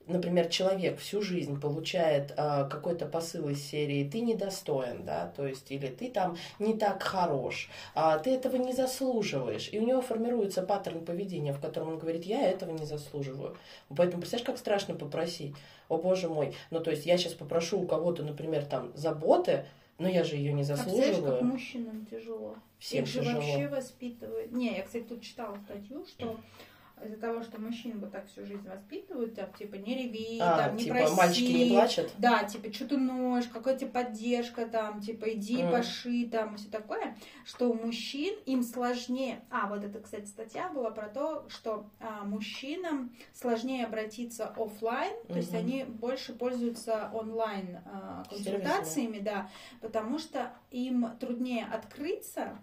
[0.09, 5.71] например, человек всю жизнь получает а, какой-то посыл из серии «ты недостоин», да, то есть,
[5.71, 10.63] или «ты там не так хорош», а, «ты этого не заслуживаешь», и у него формируется
[10.63, 13.57] паттерн поведения, в котором он говорит «я этого не заслуживаю».
[13.89, 15.55] Поэтому, представляешь, как страшно попросить?
[15.89, 19.65] О, боже мой, ну, то есть, я сейчас попрошу у кого-то, например, там, заботы,
[19.99, 21.45] но я же ее не А представляешь, как заслуживаю.
[21.45, 22.55] мужчинам тяжело.
[22.79, 23.35] Всем Их же тяжело.
[23.41, 24.53] вообще воспитывают.
[24.53, 26.39] Не, я, кстати, тут читала статью, что
[27.05, 30.77] из-за того, что мужчин вот так всю жизнь воспитывают, там, типа, не реви, А, там,
[30.77, 31.15] не типа, проси.
[31.15, 32.11] мальчики не плачут?
[32.19, 35.73] Да, типа, что ты ноешь, какая тебе поддержка, там, типа, иди Мгм.
[35.73, 39.43] поши, там, и все такое, что у мужчин им сложнее...
[39.51, 45.37] А, вот это, кстати, статья была про то, что а, мужчинам сложнее обратиться оффлайн, то
[45.37, 52.59] есть они больше пользуются онлайн а, консультациями, да, потому что им труднее открыться,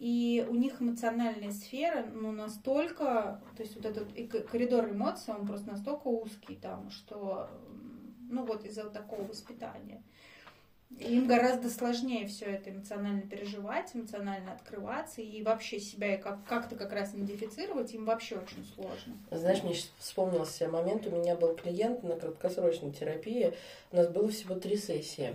[0.00, 4.08] и у них эмоциональная сфера, ну, настолько, то есть вот этот
[4.50, 7.50] коридор эмоций, он просто настолько узкий там, что,
[8.30, 10.02] ну, вот из-за вот такого воспитания.
[10.98, 16.92] Им гораздо сложнее все это эмоционально переживать, эмоционально открываться и вообще себя как- как-то как
[16.92, 19.18] раз идентифицировать им вообще очень сложно.
[19.30, 23.52] Знаешь, мне вспомнился момент, у меня был клиент на краткосрочной терапии,
[23.92, 25.34] у нас было всего три сессии.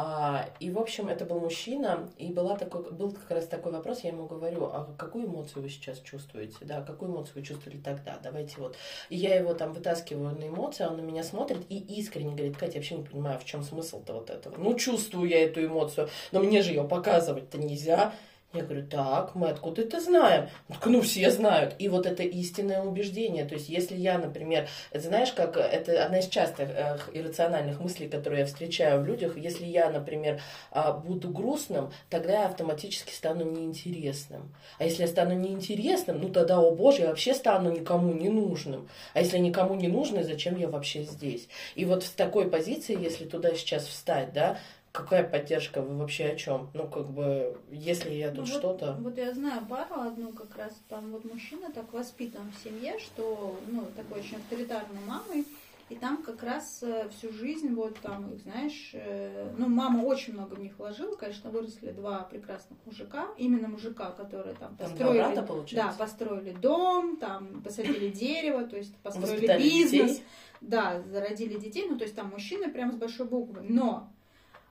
[0.00, 4.04] А, и, в общем, это был мужчина, и была такой, был как раз такой вопрос,
[4.04, 8.16] я ему говорю, а какую эмоцию вы сейчас чувствуете, да, какую эмоцию вы чувствовали тогда,
[8.22, 8.76] давайте вот.
[9.08, 12.74] И я его там вытаскиваю на эмоции, он на меня смотрит и искренне говорит, Катя,
[12.74, 14.54] я вообще не понимаю, в чем смысл-то вот этого.
[14.56, 18.14] Ну, чувствую я эту эмоцию, но мне же ее показывать-то нельзя.
[18.54, 20.48] Я говорю, так, мы откуда это знаем?
[20.86, 21.74] Ну, все знают.
[21.78, 23.44] И вот это истинное убеждение.
[23.44, 28.40] То есть, если я, например, знаешь, как это одна из частых э, иррациональных мыслей, которые
[28.40, 29.36] я встречаю в людях.
[29.36, 34.54] Если я, например, а, буду грустным, тогда я автоматически стану неинтересным.
[34.78, 38.88] А если я стану неинтересным, ну тогда, о боже, я вообще стану никому не нужным.
[39.12, 41.48] А если никому не нужный, зачем я вообще здесь?
[41.74, 44.56] И вот в такой позиции, если туда сейчас встать, да,
[44.98, 46.70] какая поддержка, вы вообще о чем?
[46.74, 48.96] Ну, как бы, если я тут Ну, вот- что-то...
[49.00, 53.56] Вот я знаю пару одну как раз, там вот мужчина так воспитан в семье, что,
[53.68, 55.44] ну, такой очень авторитарной мамой,
[55.88, 60.34] и там как раз э, всю жизнь вот там их, знаешь, э, ну, мама очень
[60.34, 65.18] много в них вложила, конечно, выросли два прекрасных мужика, именно мужика, которые там Там построили...
[65.18, 70.24] брата, Да, построили дом, там посадили дерево, то есть построили Воспитали бизнес, детей?
[70.60, 74.10] да, зародили детей, ну то есть там мужчина прям с большой буквы, но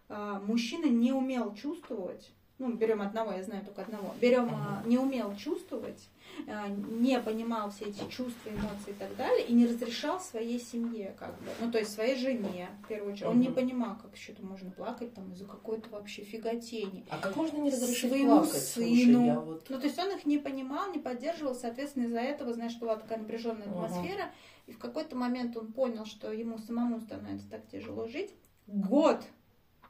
[0.10, 5.36] мужчина не умел чувствовать, ну, берем одного, я знаю только одного, берем, а, не умел
[5.36, 6.10] чувствовать,
[6.48, 11.16] а, не понимал все эти чувства, эмоции и так далее, и не разрешал своей семье,
[11.20, 13.28] как бы, ну, то есть своей жене, в первую очередь.
[13.28, 17.06] Он не понимал, как еще-то можно плакать там из-за какой-то вообще фиготени.
[17.10, 18.62] А как можно не разрешить Своему плакать?
[18.62, 19.20] сыну.
[19.20, 19.66] Слушай, вот...
[19.70, 23.20] Ну, то есть он их не понимал, не поддерживал, соответственно, из-за этого, знаешь, была такая
[23.20, 24.32] напряженная атмосфера,
[24.66, 28.34] и в какой-то момент он понял, что ему самому становится так тяжело жить.
[28.66, 29.24] Год,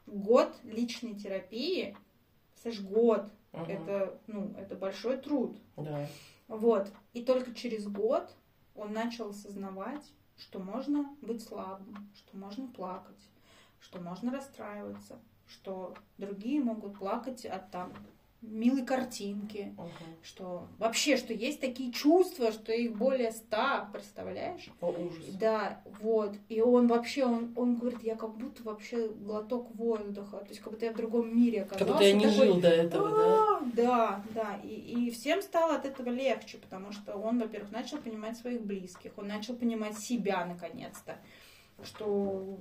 [0.08, 1.96] год личной терапии,
[2.60, 3.64] слышь, год, Мгм.
[3.70, 5.58] это, ну, это большой труд.
[5.76, 6.06] Да.
[6.48, 6.90] Вот.
[7.12, 8.30] И только через год
[8.74, 10.04] он начал осознавать,
[10.36, 13.28] что можно быть слабым, что можно плакать,
[13.80, 17.92] что можно расстраиваться, что другие могут плакать от там
[18.40, 19.88] милой картинки, Мгм.
[20.22, 24.68] что вообще, что есть такие чувства, что их более ста, представляешь?
[24.80, 25.34] О, ужас.
[25.40, 26.34] Да, вот.
[26.48, 30.72] И он вообще, он, он говорит, я как будто вообще глоток воздуха, то есть как
[30.72, 31.84] будто я в другом мире оказался.
[31.84, 33.58] Как будто я не такой, жил до этого, да?
[33.58, 34.60] «А, Да, да.
[34.62, 39.12] И, и всем стало от этого легче, потому что он, во-первых, начал понимать своих близких,
[39.16, 41.18] он начал понимать себя наконец-то.
[41.82, 42.58] Что,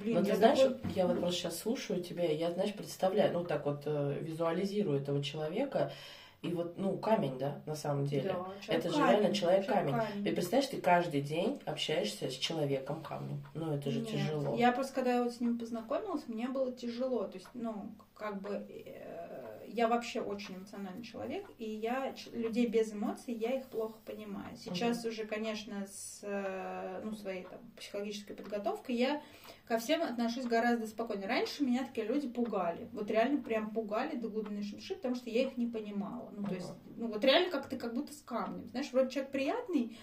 [0.00, 3.32] блин, Но ты знаешь, такой- я вот просто сейчас слушаю тебя, и я, знаешь, представляю,
[3.32, 5.92] ну так вот э, визуализирую этого человека,
[6.40, 8.32] и вот, ну, камень, да, на самом деле.
[8.32, 9.88] Да, Это же реально человек-камень.
[9.90, 10.24] человек-камень.
[10.24, 13.44] Ты представляешь, ты каждый день общаешься с человеком камнем.
[13.54, 14.10] Ну, это же Нет.
[14.10, 14.56] тяжело.
[14.56, 17.24] Я просто, когда я вот с ним познакомилась, мне было тяжело.
[17.24, 22.92] То есть, ну, как бы, э, я вообще очень эмоциональный человек, и я людей без
[22.92, 24.56] эмоций, я их плохо понимаю.
[24.56, 29.20] Сейчас уже, конечно, с э, ну, своей там, психологической подготовкой я
[29.68, 31.28] ко всем отношусь гораздо спокойнее.
[31.28, 32.88] Раньше меня такие люди пугали.
[32.92, 36.32] Вот реально прям пугали до глубины души, потому что я их не понимала.
[36.34, 38.66] Ну, то есть, ну, вот реально как ты как будто с камнем.
[38.68, 39.98] Знаешь, вроде человек приятный,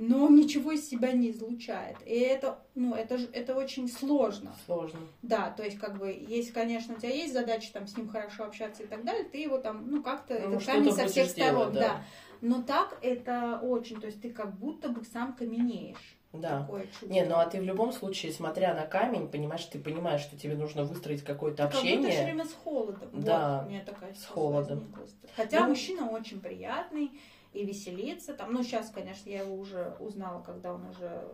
[0.00, 1.96] но он ничего из себя не излучает.
[2.06, 4.54] И это, ну, это, ж- это очень сложно.
[4.64, 5.00] Сложно.
[5.22, 8.44] Да, то есть, как бы, есть, конечно, у тебя есть задача там с ним хорошо
[8.44, 11.28] общаться и так далее, ты его там, ну, как-то, Ну, это что-то камень со всех
[11.28, 11.80] сторон, делать, да.
[11.80, 12.04] да.
[12.40, 16.16] Но так это очень, то есть ты как будто бы сам каменеешь.
[16.32, 16.60] Да.
[16.60, 17.06] Такое чувство.
[17.06, 20.54] Не, ну а ты в любом случае, смотря на камень, понимаешь, ты понимаешь, что тебе
[20.56, 22.24] нужно выстроить какое-то Как будто все общение.
[22.24, 23.08] время с холодом.
[23.14, 24.78] Да, Вот, у меня такая с холодом.
[24.80, 25.04] возникла.
[25.36, 27.10] Хотя Ну, мужчина очень приятный
[27.54, 28.34] и веселится.
[28.34, 31.24] Там, ну, сейчас, конечно, я его уже узнала, когда он уже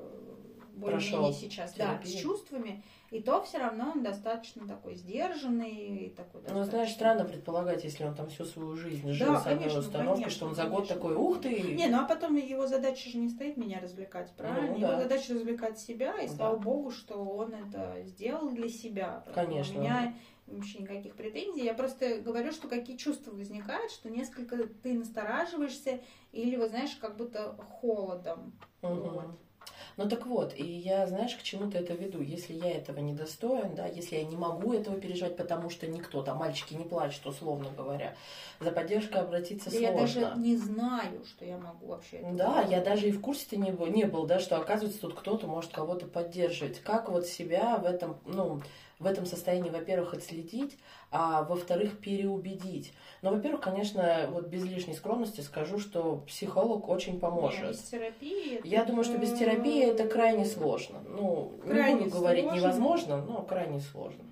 [0.74, 2.22] более-менее сейчас, да, с терапию.
[2.22, 2.84] чувствами.
[3.10, 5.70] И то все равно он достаточно такой сдержанный
[6.06, 9.46] и такой Ну, знаешь, странно предполагать, если он там всю свою жизнь жил Да, с
[9.46, 10.94] одной конечно, установкой, конечно, что он за год конечно.
[10.96, 11.74] такой, ух ты!
[11.74, 14.72] Не, ну а потом его задача же не стоит меня развлекать, правильно?
[14.72, 15.02] Ну, Его да.
[15.02, 16.34] задача развлекать себя, и Да.
[16.34, 19.24] слава богу, что он это сделал для себя.
[19.34, 19.78] Конечно.
[19.78, 20.14] У меня
[20.46, 21.64] вообще никаких претензий.
[21.64, 26.00] Я просто говорю, что какие чувства возникают, что несколько ты настораживаешься,
[26.32, 28.58] или, вот знаешь, как будто холодом.
[28.82, 29.10] Мгм.
[29.10, 29.38] Вот.
[29.96, 32.20] Ну так вот, и я, знаешь, к чему-то это веду.
[32.20, 36.22] Если я этого не достоин, да, если я не могу этого переживать, потому что никто,
[36.22, 38.16] там, мальчики не плачут, условно говоря,
[38.61, 40.35] за поддержкой обратиться Да я даже сложно.
[40.40, 42.70] не знаю, что я могу вообще это Да, сделать.
[42.70, 45.70] я даже и в курсе-то не был, не был, да, что оказывается тут кто-то может
[45.70, 46.81] кого-то поддерживать.
[46.81, 48.62] Как вот себя в этом, ну,
[49.05, 50.79] в этом состоянии, во-первых, отследить,
[51.11, 52.95] а во-вторых, переубедить.
[53.23, 57.69] Ну, во-первых, конечно, вот без лишней скромности скажу, что психолог очень поможет.
[57.71, 61.03] без терапии Я думаю, что без терапии это крайне сложно.
[61.07, 62.61] Ну, Крайне не буду говорить сложно.
[62.61, 64.25] невозможно, но крайне сложно.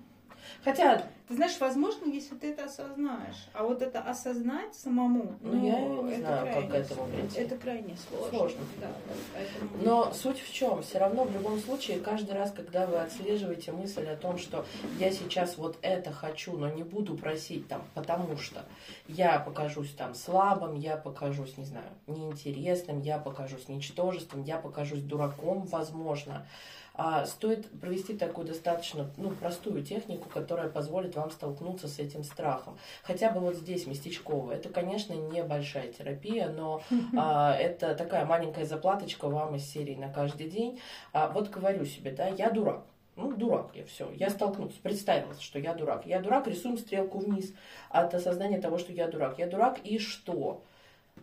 [0.63, 3.47] Хотя, Ты знаешь, возможно, если ты это осознаешь.
[3.53, 7.39] А вот это осознать самому, ну, я не это знаю, как к крайне этому прийти.
[7.39, 8.29] Это крайне сложно.
[8.37, 8.61] Сложно.
[8.81, 8.87] Да,
[9.33, 9.83] поэтому...
[9.83, 10.83] Но суть в чем?
[10.83, 14.65] Все равно в любом случае, каждый раз, когда вы отслеживаете мысль о том, что
[14.99, 18.65] я сейчас вот это хочу, но не буду просить там, потому что
[19.07, 25.61] я покажусь там слабым, я покажусь, не знаю, неинтересным, я покажусь ничтожеством, я покажусь дураком,
[25.67, 26.45] возможно.
[26.95, 32.77] А, стоит провести такую достаточно ну, простую технику, которая позволит вам столкнуться с этим страхом.
[33.01, 34.51] Хотя бы вот здесь, местечково.
[34.51, 36.83] Это, конечно, небольшая терапия, но
[37.17, 40.79] а, это такая маленькая заплаточка вам из серии на каждый день.
[41.13, 42.85] А, вот говорю себе, да, я дурак.
[43.15, 44.11] Ну, дурак я, все.
[44.11, 46.05] Я столкнулся, представилась, что я дурак.
[46.05, 47.53] Я дурак, рисуем стрелку вниз
[47.89, 49.39] от осознания того, что я дурак.
[49.39, 50.63] Я дурак, и что?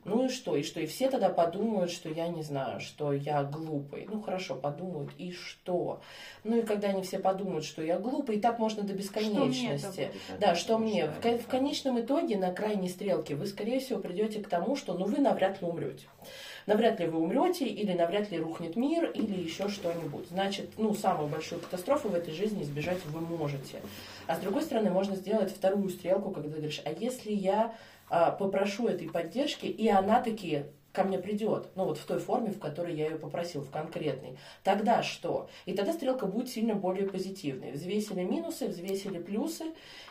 [0.04, 0.56] Ну и что?
[0.56, 0.80] И что?
[0.80, 4.06] И все тогда подумают, что я не знаю, что я глупый.
[4.10, 6.00] Ну хорошо, подумают, и что?
[6.42, 10.10] Ну и когда они все подумают, что я глупый, и так можно до бесконечности.
[10.40, 11.06] Да, что мне?
[11.06, 15.04] В, в конечном итоге, на крайней стрелке, вы, скорее всего, придете к тому, что ну,
[15.04, 16.06] вы навряд ли умрете.
[16.66, 20.28] Навряд ли вы умрете, или навряд ли рухнет мир, или еще что-нибудь.
[20.28, 23.80] Значит, ну, самую большую катастрофу в этой жизни избежать вы можете.
[24.26, 27.74] А с другой стороны, можно сделать вторую стрелку, когда ты говоришь, а если я
[28.38, 32.58] попрошу этой поддержки, и она таки ко мне придет, ну вот в той форме, в
[32.58, 35.48] которой я ее попросил, в конкретной, тогда что?
[35.66, 37.72] И тогда стрелка будет сильно более позитивной.
[37.72, 39.66] Взвесили минусы, взвесили плюсы,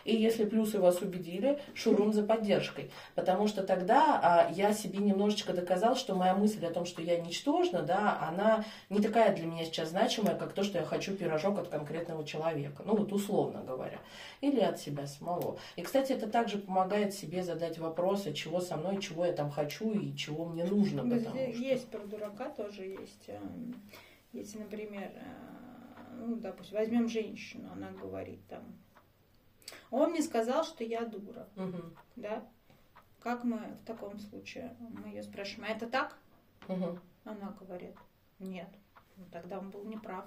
[0.06, 2.92] и если плюсы вас убедили, шурум за поддержкой.
[3.16, 7.20] Потому что тогда а, я себе немножечко доказал, что моя мысль о том, что я
[7.20, 11.60] ничтожна, да, она не такая для меня сейчас значимая, как то, что я хочу пирожок
[11.60, 12.84] от конкретного человека.
[12.86, 14.00] Ну вот условно говоря.
[14.42, 15.58] Или от себя самого.
[15.76, 19.92] И, кстати, это также помогает себе задать вопросы, чего со мной, чего я там хочу
[19.92, 21.04] и чего мне нужно.
[21.04, 21.98] Потому есть что...
[21.98, 23.28] про дурака тоже есть.
[23.28, 23.76] Эм,
[24.32, 25.50] если, например, э,
[26.20, 28.64] ну, допустим, возьмем женщину, она говорит там,
[29.92, 31.48] он мне сказал, что я дура.
[31.56, 31.82] Угу.
[32.16, 32.48] Да?
[33.20, 34.76] Как мы в таком случае?
[34.80, 36.18] Мы ее спрашиваем, а это так?
[36.68, 37.00] Угу.
[37.26, 37.96] Она говорит,
[38.40, 38.70] нет.
[39.18, 40.26] Ну, тогда он был неправ.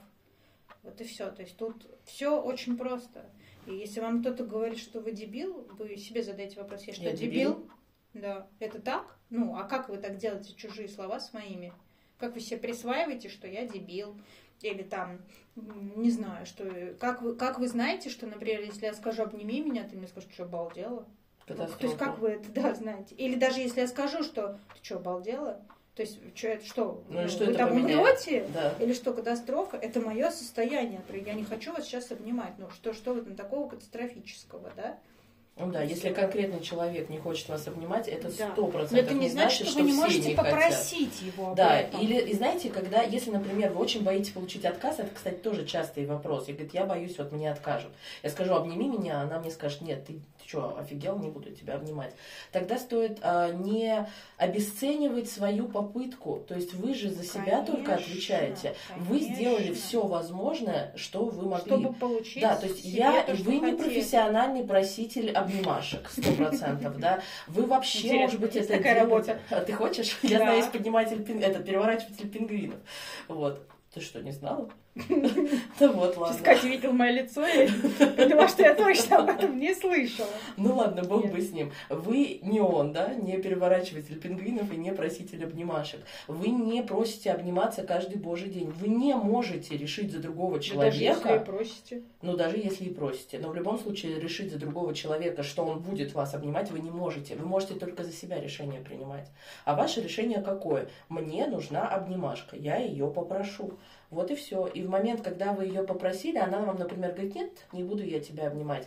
[0.82, 1.30] Вот и все.
[1.30, 3.30] То есть тут все очень просто.
[3.66, 7.12] И если вам кто-то говорит, что вы дебил, вы себе задаете вопрос, я что, я
[7.12, 7.54] дебил?
[7.54, 7.70] дебил?
[8.14, 8.46] Да.
[8.58, 9.16] Это так?
[9.30, 11.72] Ну, а как вы так делаете чужие слова своими?
[12.18, 14.16] Как вы себе присваиваете, что я дебил?
[14.60, 15.20] Или там,
[15.56, 16.94] не знаю, что...
[17.00, 20.30] Как вы, как вы знаете, что, например, если я скажу «обними меня», ты мне скажешь,
[20.32, 21.06] что обалдела?
[21.48, 23.14] Ну, то есть как вы это, да, знаете?
[23.16, 25.60] Или даже если я скажу, что ты что, обалдела?
[25.94, 28.48] То есть, что, это, что, ну, что вы это там умрете?
[28.54, 28.72] Да.
[28.80, 29.76] Или что, катастрофа?
[29.76, 31.02] Это мое состояние.
[31.10, 32.54] Я не хочу вас сейчас обнимать.
[32.58, 34.98] Ну, что, что в этом такого катастрофического, да?
[35.56, 38.92] Ну да, если конкретный человек не хочет вас обнимать, это сто процентов.
[38.92, 41.34] Но это не, не значит, что, вы не можете не попросить хотят.
[41.34, 41.54] его.
[41.54, 42.00] Да, этом.
[42.00, 46.06] или и знаете, когда, если, например, вы очень боитесь получить отказ, это, кстати, тоже частый
[46.06, 46.48] вопрос.
[46.48, 47.92] И говорит, я боюсь, вот мне откажут.
[48.22, 50.20] Я скажу, обними меня, она мне скажет, нет, ты
[50.52, 52.12] что, офигел, не буду тебя обнимать.
[52.50, 56.44] Тогда стоит а, не обесценивать свою попытку.
[56.46, 58.74] То есть вы же за себя конечно, только отвечаете.
[58.88, 59.10] Конечно.
[59.10, 61.70] Вы сделали все возможное, что вы могли.
[61.70, 62.42] Чтобы получить.
[62.42, 67.22] Да, то есть я, то, вы не профессиональный проситель обнимашек, сто процентов, да.
[67.46, 69.38] Вы вообще, Интересно, может быть, это такая работа.
[69.48, 70.18] А ты хочешь?
[70.22, 72.78] Я знаю, есть подниматель, этот переворачиватель пингвинов.
[73.28, 73.66] Вот.
[73.94, 74.70] Ты что, не знала?
[75.80, 76.36] Да вот, ладно.
[76.36, 80.28] Сейчас Катя видел мое лицо и поняла, что я точно об этом не слышала.
[80.56, 81.72] Ну ладно, бог бы с ним.
[81.88, 86.00] Вы не он, да, не переворачиватель пингвинов и не проситель обнимашек.
[86.28, 88.70] Вы не просите обниматься каждый божий день.
[88.70, 90.92] Вы не можете решить за другого человека.
[90.92, 92.02] Даже если и просите.
[92.20, 93.38] Ну, даже если и просите.
[93.38, 96.90] Но в любом случае решить за другого человека, что он будет вас обнимать, вы не
[96.90, 97.34] можете.
[97.34, 99.30] Вы можете только за себя решение принимать.
[99.64, 100.88] А ваше решение какое?
[101.08, 102.56] Мне нужна обнимашка.
[102.56, 103.78] Я ее попрошу.
[104.12, 104.66] Вот и все.
[104.66, 108.20] И в момент, когда вы ее попросили, она вам, например, говорит, нет, не буду я
[108.20, 108.86] тебя обнимать.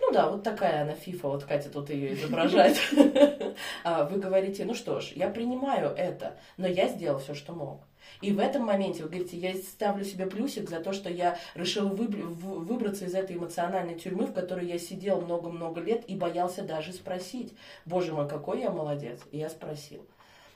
[0.00, 2.76] Ну да, вот такая она фифа, вот Катя тут ее изображает.
[3.84, 7.82] А вы говорите, ну что ж, я принимаю это, но я сделал все, что мог.
[8.20, 11.88] И в этом моменте вы говорите, я ставлю себе плюсик за то, что я решила
[11.88, 17.52] выбраться из этой эмоциональной тюрьмы, в которой я сидел много-много лет и боялся даже спросить.
[17.84, 19.20] Боже мой, какой я молодец.
[19.32, 20.06] И я спросил.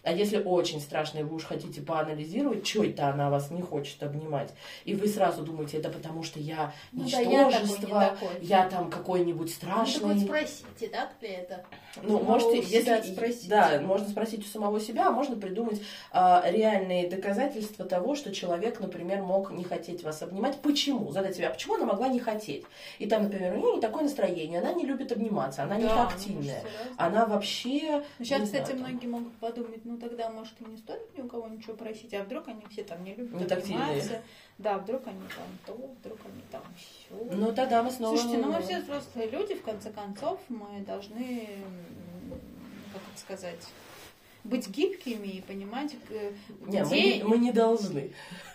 [0.07, 4.01] А если очень страшно, и вы уж хотите поанализировать, что это она вас не хочет
[4.05, 4.53] обнимать,
[4.85, 8.89] и вы сразу думаете, это потому что я ну, ничтожество, да, я, такой, я там
[8.89, 10.15] какой-нибудь страшный.
[10.15, 11.65] Ну, спросите, так ли это?
[12.03, 13.49] Ну, можете, если, спросить.
[13.49, 18.79] да, можно спросить у самого себя, а можно придумать а, реальные доказательства того, что человек,
[18.79, 20.61] например, мог не хотеть вас обнимать.
[20.61, 21.11] Почему?
[21.11, 22.65] Задать себе, а почему она могла не хотеть?
[23.01, 25.89] И там, например, у нее не такое настроение, она не любит обниматься, она да, не
[25.89, 26.63] активная,
[26.97, 28.05] она вообще...
[28.21, 31.23] Ну, сейчас, кстати, знаю, многие могут подумать, ну, ну тогда, может, и не стоит ни
[31.23, 34.23] у кого ничего просить, а вдруг они все там не любят не обниматься.
[34.59, 37.35] Да, вдруг они там то, вдруг они там все.
[37.35, 38.17] Ну тогда мы снова...
[38.17, 41.49] Слушайте, ну мы все взрослые люди, в конце концов, мы должны,
[42.93, 43.67] как это сказать,
[44.47, 46.33] быть гибкими и понимать, где...
[46.67, 48.13] Не, мы, мы не должны.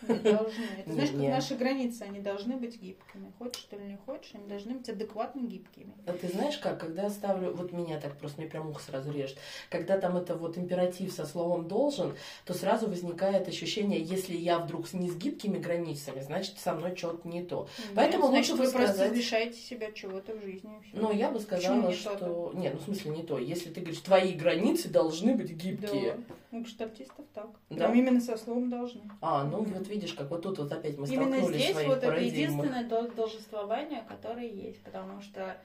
[0.07, 0.63] Не должны.
[0.77, 3.31] Это знаешь, как наши границы, они должны быть гибкими.
[3.37, 5.93] Хочешь ты или не хочешь, они должны быть адекватно гибкими.
[6.05, 9.37] А ты знаешь как, когда ставлю, вот меня так просто, мне прям ухо сразу режет,
[9.69, 14.91] когда там это вот императив со словом «должен», то сразу возникает ощущение, если я вдруг
[14.93, 17.67] не с гибкими границами, значит, со мной что-то не то.
[17.77, 18.95] Нет, Поэтому значит, лучше вы сказать...
[18.95, 20.69] просто лишаете себя чего-то в жизни.
[20.93, 22.15] Ну, я бы сказала, не что...
[22.15, 22.51] То?
[22.55, 23.37] Нет, ну, в смысле не то.
[23.37, 25.51] Если ты говоришь, твои границы должны быть
[25.81, 26.17] гибкие.
[26.27, 26.57] Да.
[26.57, 27.49] У гештальтистов так.
[27.69, 27.87] Да?
[27.87, 29.01] Там именно со словом должны.
[29.21, 32.19] А, ну вот видишь, как вот тут вот опять мы Именно столкнулись здесь вот это
[32.19, 35.57] единственное должествование, которое есть, потому что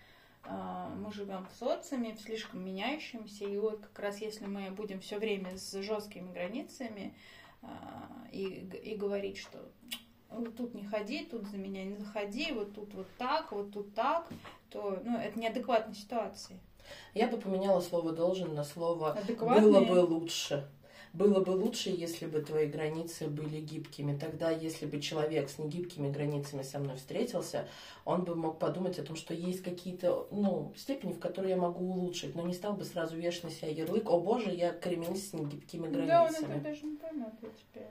[0.45, 5.01] э, мы живем в социуме, в слишком меняющемся, и вот как раз если мы будем
[5.01, 7.15] все время с жесткими границами
[7.63, 7.67] э,
[8.33, 9.59] и, и говорить, что
[10.31, 13.95] вот тут не ходи, тут за меня не заходи, вот тут вот так, вот тут
[13.95, 14.29] так,
[14.71, 16.59] то ну, это неадекватная ситуация.
[17.15, 20.69] Я бы поменяла слово должен на слово было бы лучше
[21.13, 24.17] Было бы лучше, если бы твои границы были гибкими.
[24.17, 27.67] Тогда, если бы человек с негибкими границами со мной встретился,
[28.05, 31.85] он бы мог подумать о том, что есть какие-то ну, степени, в которые я могу
[31.87, 35.33] улучшить, но не стал бы сразу вешать на себя ярлык, о боже, я кремень с
[35.33, 36.07] негибкими границами.
[36.07, 37.87] Да, он это даже не поймет, я тебе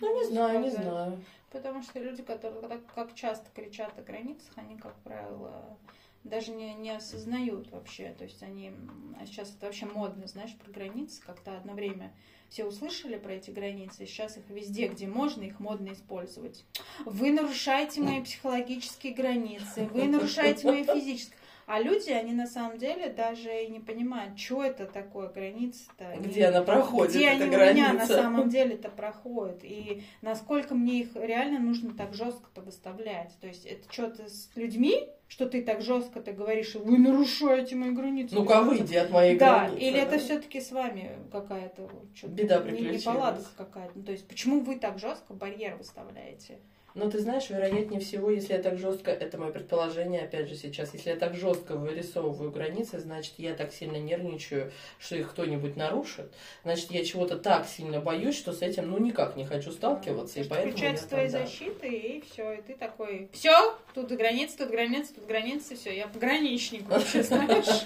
[0.00, 1.24] Ну, не знаю, не знаю.
[1.50, 5.76] Потому что люди, которые так как часто кричат о границах, они, как правило,
[6.24, 8.14] даже не, не осознают вообще.
[8.16, 8.72] То есть они...
[9.20, 11.20] А сейчас это вообще модно, знаешь, про границы.
[11.22, 12.12] Как-то одно время
[12.50, 16.64] все услышали про эти границы, и сейчас их везде, где можно, их модно использовать.
[17.06, 21.38] Вы нарушаете мои психологические границы, вы нарушаете мои физические.
[21.72, 26.16] А люди, они на самом деле даже и не понимают, что это такое граница-то.
[26.18, 28.06] Где и она проходит, где эта они у меня на граница?
[28.08, 29.60] самом деле-то проходят.
[29.62, 33.36] И насколько мне их реально нужно так жестко-то выставлять.
[33.40, 38.34] То есть это что-то с людьми, что ты так жестко-то говоришь, вы нарушаете мои границы.
[38.34, 39.80] Ну-ка, выйди от моей Да, границы.
[39.80, 40.18] или это да?
[40.18, 41.88] все-таки с вами какая-то
[42.26, 43.92] Беда не- неполадка какая-то.
[43.94, 46.58] Ну, то есть почему вы так жестко барьер выставляете?
[46.94, 50.92] Но ты знаешь, вероятнее всего, если я так жестко, это мое предположение, опять же сейчас,
[50.92, 56.32] если я так жестко вырисовываю границы, значит, я так сильно нервничаю, что их кто-нибудь нарушит.
[56.64, 60.42] Значит, я чего-то так сильно боюсь, что с этим, ну, никак не хочу сталкиваться, и
[60.42, 61.38] Что поэтому включается твоей да.
[61.38, 66.08] защиты, и все, и ты такой, все, тут границы, тут границы, тут границы, все, я
[66.08, 67.84] пограничник вообще, знаешь.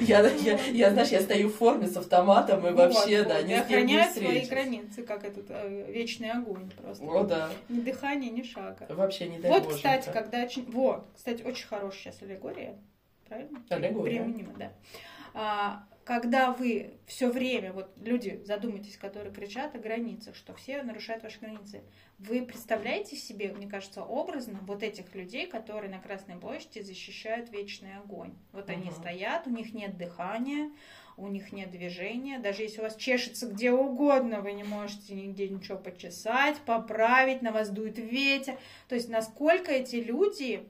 [0.00, 4.46] Я, знаешь, я стою в форме с автоматом и вообще, да, и не охраняют свои
[4.46, 7.04] границы, как этот э, вечный огонь просто.
[7.04, 7.50] О, да.
[7.68, 8.86] Ни дыхания, ни шага.
[8.88, 9.76] Вообще не дай Вот, боженька.
[9.98, 10.64] кстати, когда очень...
[10.70, 12.76] Вот, кстати, очень хорошая сейчас аллегория,
[13.28, 13.62] правильно?
[13.68, 14.22] Аллегория.
[14.22, 14.72] Применима, да.
[15.34, 21.22] А, когда вы все время, вот люди, задумайтесь, которые кричат о границах, что все нарушают
[21.24, 21.82] ваши границы,
[22.18, 27.98] вы представляете себе, мне кажется, образно вот этих людей, которые на Красной площади защищают вечный
[27.98, 28.34] огонь.
[28.52, 28.94] Вот они Мгм.
[28.94, 30.70] стоят, у них нет дыхания,
[31.16, 32.38] у них нет движения.
[32.38, 37.52] Даже если у вас чешется где угодно, вы не можете нигде ничего почесать, поправить, на
[37.52, 38.58] вас дует ветер.
[38.88, 40.66] То есть насколько эти люди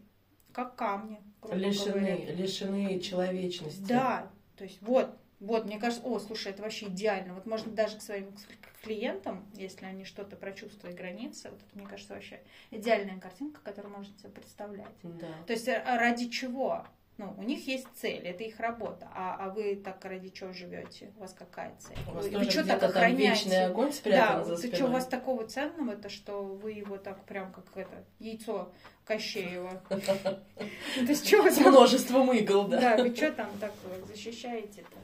[0.52, 1.20] как камни,
[1.52, 2.32] Лишены, говоря.
[2.32, 3.84] лишены человечности.
[3.86, 7.34] Да, то есть вот, вот, мне кажется, о, слушай, это вообще идеально.
[7.34, 8.34] Вот можно даже к своим
[8.82, 12.40] клиентам, если они что-то прочувствуют границы, вот это, мне кажется, вообще
[12.70, 14.94] идеальная картинка, которую можно себе представлять.
[15.02, 15.28] Да.
[15.46, 16.86] То есть э, ради чего?
[17.18, 19.08] Ну, у них есть цель, это их работа.
[19.14, 21.12] А, а вы так ради чего живете?
[21.16, 21.96] У вас какая цель?
[22.08, 24.76] У вас вы, чё где-то там вечный огонь Да, спрятан за вот спиной.
[24.76, 28.70] что у вас такого ценного, то что вы его так прям как это яйцо
[29.06, 29.82] Кощеева.
[29.88, 32.96] Ну, То есть что вы множеством игл, да.
[32.96, 33.72] Да, вы что там так
[34.06, 34.98] защищаете-то?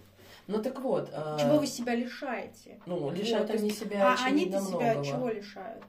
[0.48, 1.08] Ну так вот.
[1.14, 2.78] а, Чего вы себя лишаете?
[2.84, 5.82] Ну, лишают они себя А они-то себя чего лишают?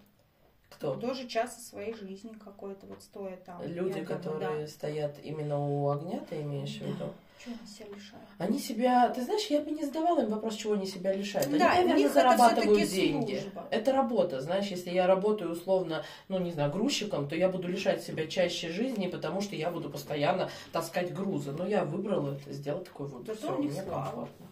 [0.73, 0.95] Кто?
[0.95, 3.61] Тоже часа своей жизни какой-то вот стоя там.
[3.63, 6.87] Люди, Я думаю, которые стоят именно у огня, ты имеешь в Да.
[6.87, 7.13] виду?
[7.43, 8.27] Чего они себя лишают?
[8.37, 11.47] Они себя, ты знаешь, я бы не задавала им вопрос, чего они себя лишают.
[11.49, 13.39] Они, Да, у наверное, них это зарабатывают всё-таки деньги.
[13.39, 13.67] служба.
[13.69, 14.39] Это работа.
[14.41, 18.69] Знаешь, если я работаю условно, ну, не знаю, грузчиком, то я буду лишать себя чаще
[18.69, 21.51] жизни, потому что я буду постоянно таскать грузы.
[21.51, 23.35] Но я выбрала это, сделала такой выбор.
[23.35, 24.05] Зато них мне слава.
[24.05, 24.47] комфортно.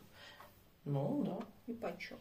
[0.83, 1.37] Ну, да.
[1.67, 2.17] И почем?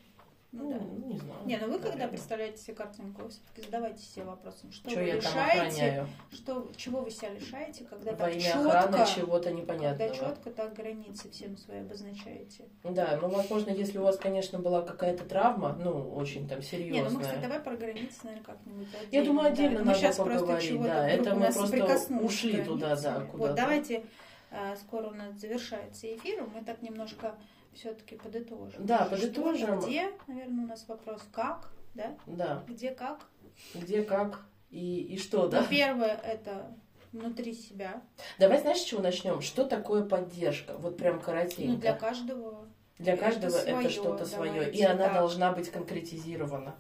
[0.53, 1.07] Ну, Ну, да.
[1.07, 1.41] не знаю.
[1.47, 2.09] Не, ну вы когда наверное.
[2.09, 7.03] представляете себе картинку, вы все-таки задавайте себе вопросом, что Чё вы я лишаете, что, чего
[7.03, 10.15] вы себя лишаете, когда Во так четко, чего-то когда непонятного.
[10.15, 12.65] четко так границы всем свои обозначаете.
[12.83, 16.69] Да, ну, возможно, если у вас, конечно, была какая-то травма, ну, очень там Не, ну
[16.69, 17.11] серьезная.
[17.11, 19.15] мы, кстати, давай про границы, наверное, как-нибудь отдельно.
[19.15, 19.85] Я думаю, отдельно да.
[19.85, 23.37] надо мы сейчас поговорить, да, это мы просто ушли туда, да, куда-то.
[23.37, 24.05] Вот давайте,
[24.51, 27.37] э, скоро у нас завершается эфир, мы так немножко
[27.75, 28.85] все-таки подытожим.
[28.87, 29.81] Да, Что, подытожим.
[29.81, 32.17] Где, наверное, у нас вопрос, как, да?
[32.27, 33.27] Да, Где, как?
[33.75, 34.41] где, как
[34.71, 35.63] и, и что, да?
[35.63, 36.75] Ну, первое это
[37.13, 38.03] внутри себя.
[38.39, 39.41] Давай, знаешь, с чего начнем?
[39.41, 40.77] Что такое поддержка?
[40.79, 41.81] Вот прям Ну, коротенько.
[41.81, 42.69] для каждого
[42.99, 45.15] Для это каждого это, своё, что-то свое, и она так.
[45.15, 46.77] должна быть конкретизирована.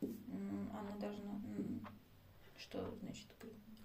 [0.00, 1.30] она должна...
[2.56, 3.26] Что значит?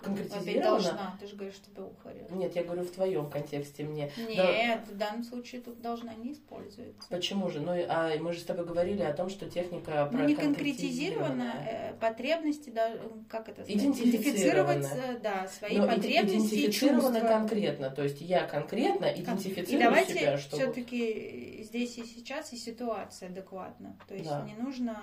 [0.02, 0.62] Опять Конкретизирована?
[0.64, 2.26] должна, ты же говоришь, что это ухаря.
[2.32, 4.12] Нет, я говорю в твоем контексте мне.
[4.18, 7.08] Нет, в данном случае тут должна не используется.
[7.10, 7.60] Почему же?
[7.62, 11.54] Ну, и- а мы же с тобой говорили о том, что техника Ну, не конкретизировано,
[11.68, 12.92] э, потребности, да,
[13.30, 17.20] как это сказать, идентифицировать, э, да, свои Но иде- потребности и чувства.
[17.20, 17.90] конкретно.
[17.92, 23.96] То есть я конкретно И идентифицирую давайте себя, все-таки здесь и сейчас и ситуация адекватна.
[24.08, 24.42] То есть Да.
[24.42, 24.98] не нужно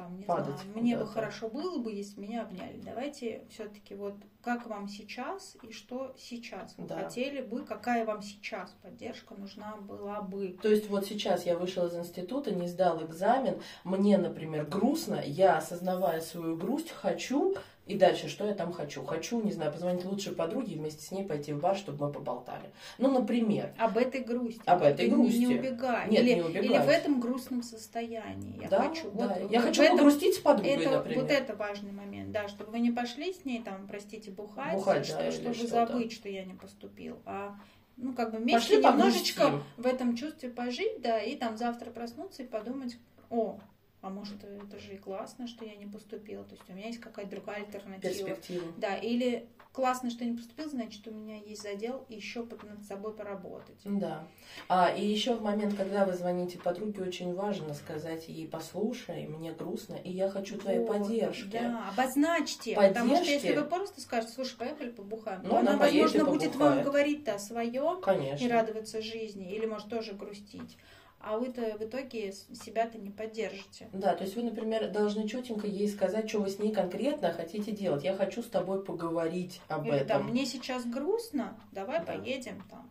[0.00, 2.80] там, не Падать знаю, мне бы хорошо было бы, если меня обняли.
[2.82, 7.02] Давайте все-таки вот как вам сейчас и что сейчас вы Да.
[7.04, 10.56] хотели бы, какая вам сейчас поддержка нужна была бы.
[10.62, 15.58] То есть вот сейчас я вышел из института, не сдал экзамен, мне, например, грустно, я,
[15.58, 17.54] осознавая свою грусть, хочу
[17.86, 19.02] И дальше, что я там хочу?
[19.04, 22.12] Хочу, не знаю, позвонить лучшей подруге и вместе с ней пойти в бар, чтобы мы
[22.12, 22.70] поболтали.
[22.98, 23.74] Ну, например.
[23.78, 24.60] Об этой грусти.
[24.64, 25.38] Об этой Ты грусти.
[25.38, 26.08] Не, не убегай.
[26.08, 26.64] Нет, или, не убегай.
[26.64, 28.60] или в этом грустном состоянии.
[28.62, 29.10] Я да, хочу.
[29.10, 29.26] да.
[29.40, 31.22] Вот, я вот хочу этом- погрустить с подругой, это, например.
[31.22, 35.06] Вот это важный момент, да, чтобы вы не пошли с ней, там, простите, бухать, Бухать,
[35.06, 35.86] что- да, чтобы что-то.
[35.86, 37.56] забыть, что я не поступил, а
[37.96, 39.64] ну, как бы вместе Пошли немножечко погрустим.
[39.78, 42.96] в этом чувстве пожить, да, и там завтра проснуться и подумать,
[43.30, 43.58] о,
[44.02, 47.00] а может, это же и классно, что я не поступила, то есть у меня есть
[47.00, 48.00] какая-то другая альтернатива.
[48.00, 48.72] Перспективу.
[48.78, 53.76] Да, или классно, что не поступил, значит, у меня есть задел еще над собой поработать.
[53.84, 54.26] Да.
[54.68, 59.52] А, и еще в момент, когда вы звоните подруге, очень важно сказать ей, послушай, мне
[59.52, 61.58] грустно, и я хочу твоей Вот, поддержки.
[61.58, 62.74] Да, обозначьте.
[62.74, 63.46] Потому что Поддержки.
[63.46, 67.34] если вы просто скажете, слушай, поехали побухаем, Ну, то она она, возможно, будет вам говорить-то
[67.34, 68.44] о своем Конечно.
[68.44, 70.78] и радоваться жизни, или может тоже грустить.
[71.22, 73.90] А вы-то в итоге себя-то не поддержите.
[73.92, 77.72] Да, то есть вы, например, должны четенько ей сказать, что вы с ней конкретно хотите
[77.72, 78.02] делать.
[78.04, 80.26] Я хочу с тобой поговорить об Или там, этом.
[80.28, 82.06] мне сейчас грустно, давай Да.
[82.06, 82.90] поедем там,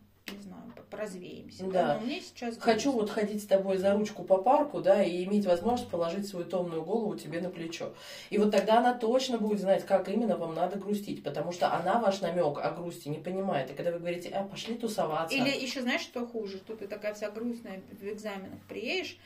[0.76, 1.64] не поразвеемся.
[1.64, 1.94] Да.
[1.94, 3.00] Но мне сейчас Хочу грустно.
[3.00, 6.82] вот ходить с тобой за ручку по парку, да, и иметь возможность положить свою томную
[6.82, 7.92] голову тебе на плечо.
[8.30, 11.98] И вот тогда она точно будет знать, как именно вам надо грустить, потому что она
[12.00, 13.70] ваш намек о грусти не понимает.
[13.70, 15.36] И когда вы говорите, а, пошли тусоваться.
[15.36, 16.58] Или еще знаешь, что хуже?
[16.58, 19.18] Тут ты такая вся грустная в экзаменах приедешь,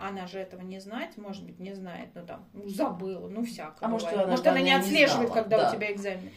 [0.00, 3.84] она же этого не знает, может быть, не знает, ну там, ну, забыла, ну всяко.
[3.84, 4.24] А может, бывает.
[4.24, 5.70] она может, она не не отслеживает, знала, когда да.
[5.70, 6.30] у тебя экзамен.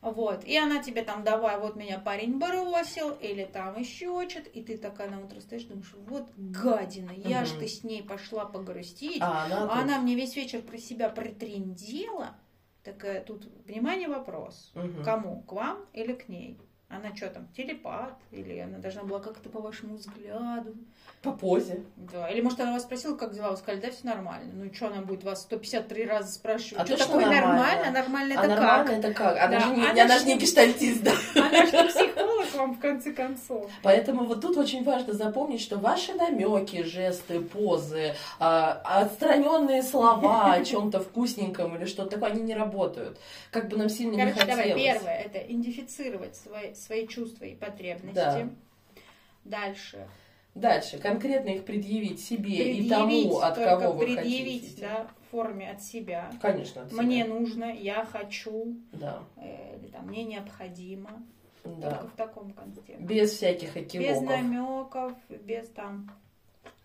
[0.00, 0.44] Вот.
[0.44, 4.78] И она тебе там, давай, вот меня парень бросил, или там еще что-то, и ты
[4.78, 7.58] такая на утро стоишь, думаешь, вот гадина, я ж Мгм.
[7.60, 12.36] ты с ней пошла погрустить, А она, а она мне весь вечер про себя притрендела.
[12.84, 14.72] Такая, тут, внимание, вопрос.
[14.74, 15.02] Мгм.
[15.02, 15.42] Кому?
[15.42, 16.60] К вам или к ней?
[16.88, 18.14] Она что там, телепат?
[18.30, 20.74] Или она должна была как-то по вашему взгляду?
[21.22, 21.82] по позе.
[21.96, 22.28] Да.
[22.28, 23.50] Или может она вас спросила, как дела?
[23.50, 24.52] Вы сказали, да, все нормально.
[24.54, 26.80] Ну и что она будет вас 153 раза спрашивать?
[26.80, 27.56] А что такое нормально?
[27.56, 27.90] нормально?
[27.90, 29.36] Нормально а это нормально это как?
[29.36, 31.12] Она Да, же не, она она же не гештальтист, да.
[31.34, 31.52] как?
[31.52, 31.72] Она же
[32.58, 33.70] вам в конце концов.
[33.82, 40.64] Поэтому вот тут очень важно запомнить, что ваши намеки, жесты, позы, а, отстраненные слова о
[40.64, 43.18] чем-то вкусненьком или что-то такое, они не работают.
[43.50, 44.66] Как бы нам сильно не Короче, хотелось.
[44.66, 48.14] давай, первое, это идентифицировать свои, свои чувства и потребности.
[48.14, 48.48] Да.
[49.44, 50.06] Дальше.
[50.54, 54.80] Дальше, конкретно их предъявить себе и Предъявить, тому, от кого вы предъявить, хотите.
[54.82, 56.30] да, в форме от себя.
[56.42, 57.02] Конечно, от себя.
[57.02, 61.22] Мне нужно, я хочу, Да, э, там, мне необходимо.
[61.76, 61.90] Да.
[61.90, 62.96] Только в таком контексте.
[62.98, 64.24] Без всяких Без экивоков.
[64.24, 66.10] намеков, без там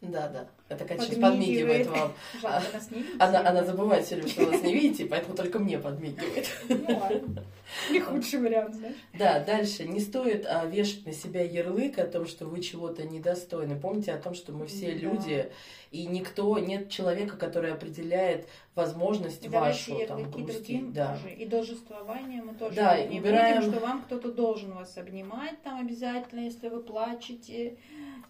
[0.02, 0.48] Да, да.
[0.70, 2.14] Это Катя сейчас подмигивает вам.
[2.42, 3.18] Жалко, нас не видите.
[3.20, 6.48] Она, она забывает все время, что вы нас не видите, поэтому только мне подмигивает.
[6.70, 7.44] Ну ладно.
[7.92, 8.96] Не худший вариант, знаешь.
[9.18, 9.86] Да, дальше.
[9.86, 13.80] Не стоит а, вешать на себя ярлык о том, что вы чего-то недостойны.
[13.80, 14.98] Помните о том, что мы все Да.
[15.00, 15.52] люди,
[15.92, 20.92] и никто, нет человека, который определяет возможность И вашу там грустить.
[20.94, 21.16] Да.
[21.22, 21.36] тоже.
[21.36, 25.80] И должествование мы тоже Да, не убираем- будем, что вам кто-то должен вас обнимать там
[25.80, 27.78] обязательно, если вы плачете.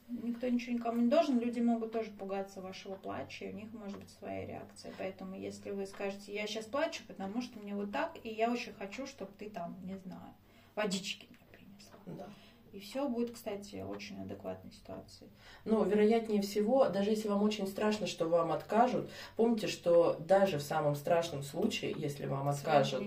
[0.09, 1.39] Никто ничего никому не должен.
[1.39, 4.91] Люди могут тоже пугаться вашего плача, и у них может быть своя реакция.
[4.97, 8.73] Поэтому если вы скажете, я сейчас плачу, потому что мне вот так, и я очень
[8.73, 10.33] хочу, чтобы ты там, не знаю,
[10.73, 12.25] водички мне принесла.
[12.25, 12.29] Да.
[12.73, 15.29] И все будет, кстати, очень адекватной ситуацией.
[15.63, 20.63] Ну, вероятнее всего, даже если вам очень страшно, что вам откажут, помните, что даже в
[20.63, 23.03] самом страшном случае, если вам С откажут,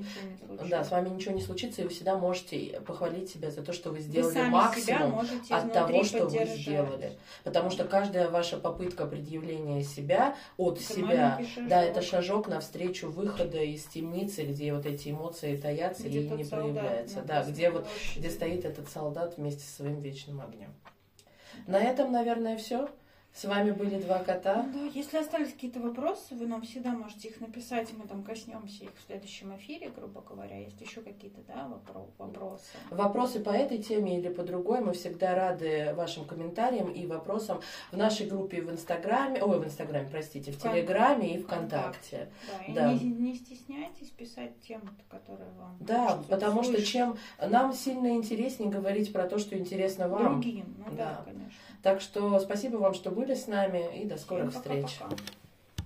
[0.70, 3.90] да, с вами ничего не случится, и вы всегда можете похвалить себя за то, что
[3.90, 7.18] вы Вы сделали сами себя максимум можете от того, что вы сделали.
[7.42, 11.68] Потому что каждая ваша попытка предъявления себя от Это себя, шажок.
[11.68, 16.44] да, это шажок навстречу выхода из темницы, где вот эти эмоции таятся Где и не
[16.44, 17.22] проявляются.
[17.22, 20.74] Да, где вот где стоит этот солдат вместе со своим вечным огнем.
[21.66, 22.88] На этом, наверное, все.
[23.36, 24.66] С вами были два кота.
[24.72, 28.90] Да, если остались какие-то вопросы, вы нам всегда можете их написать, мы там коснемся их
[28.96, 30.58] в следующем эфире, грубо говоря.
[30.58, 32.64] Есть еще какие-то, да, вопро- вопросы.
[32.90, 37.60] Вопросы по этой теме или по другой, мы всегда рады вашим комментариям и вопросам
[37.92, 42.28] в нашей группе в Инстаграме, ой, в Инстаграме, простите, в Вкон- Телеграме и Вконтакте.
[42.28, 42.28] ВКонтакте.
[42.48, 42.92] Да, и Да.
[42.94, 46.88] Не, не стесняйтесь писать тему, которая вам Да, хочется потому что услышать.
[46.90, 47.18] чем
[47.50, 50.40] нам сильно интереснее говорить про то, что интересно вам.
[50.40, 51.22] другим, ну да, Да.
[51.26, 51.52] конечно.
[51.82, 54.98] Так что спасибо вам, что были с нами, и до скорых Всем встреч.
[54.98, 55.22] пока-пока.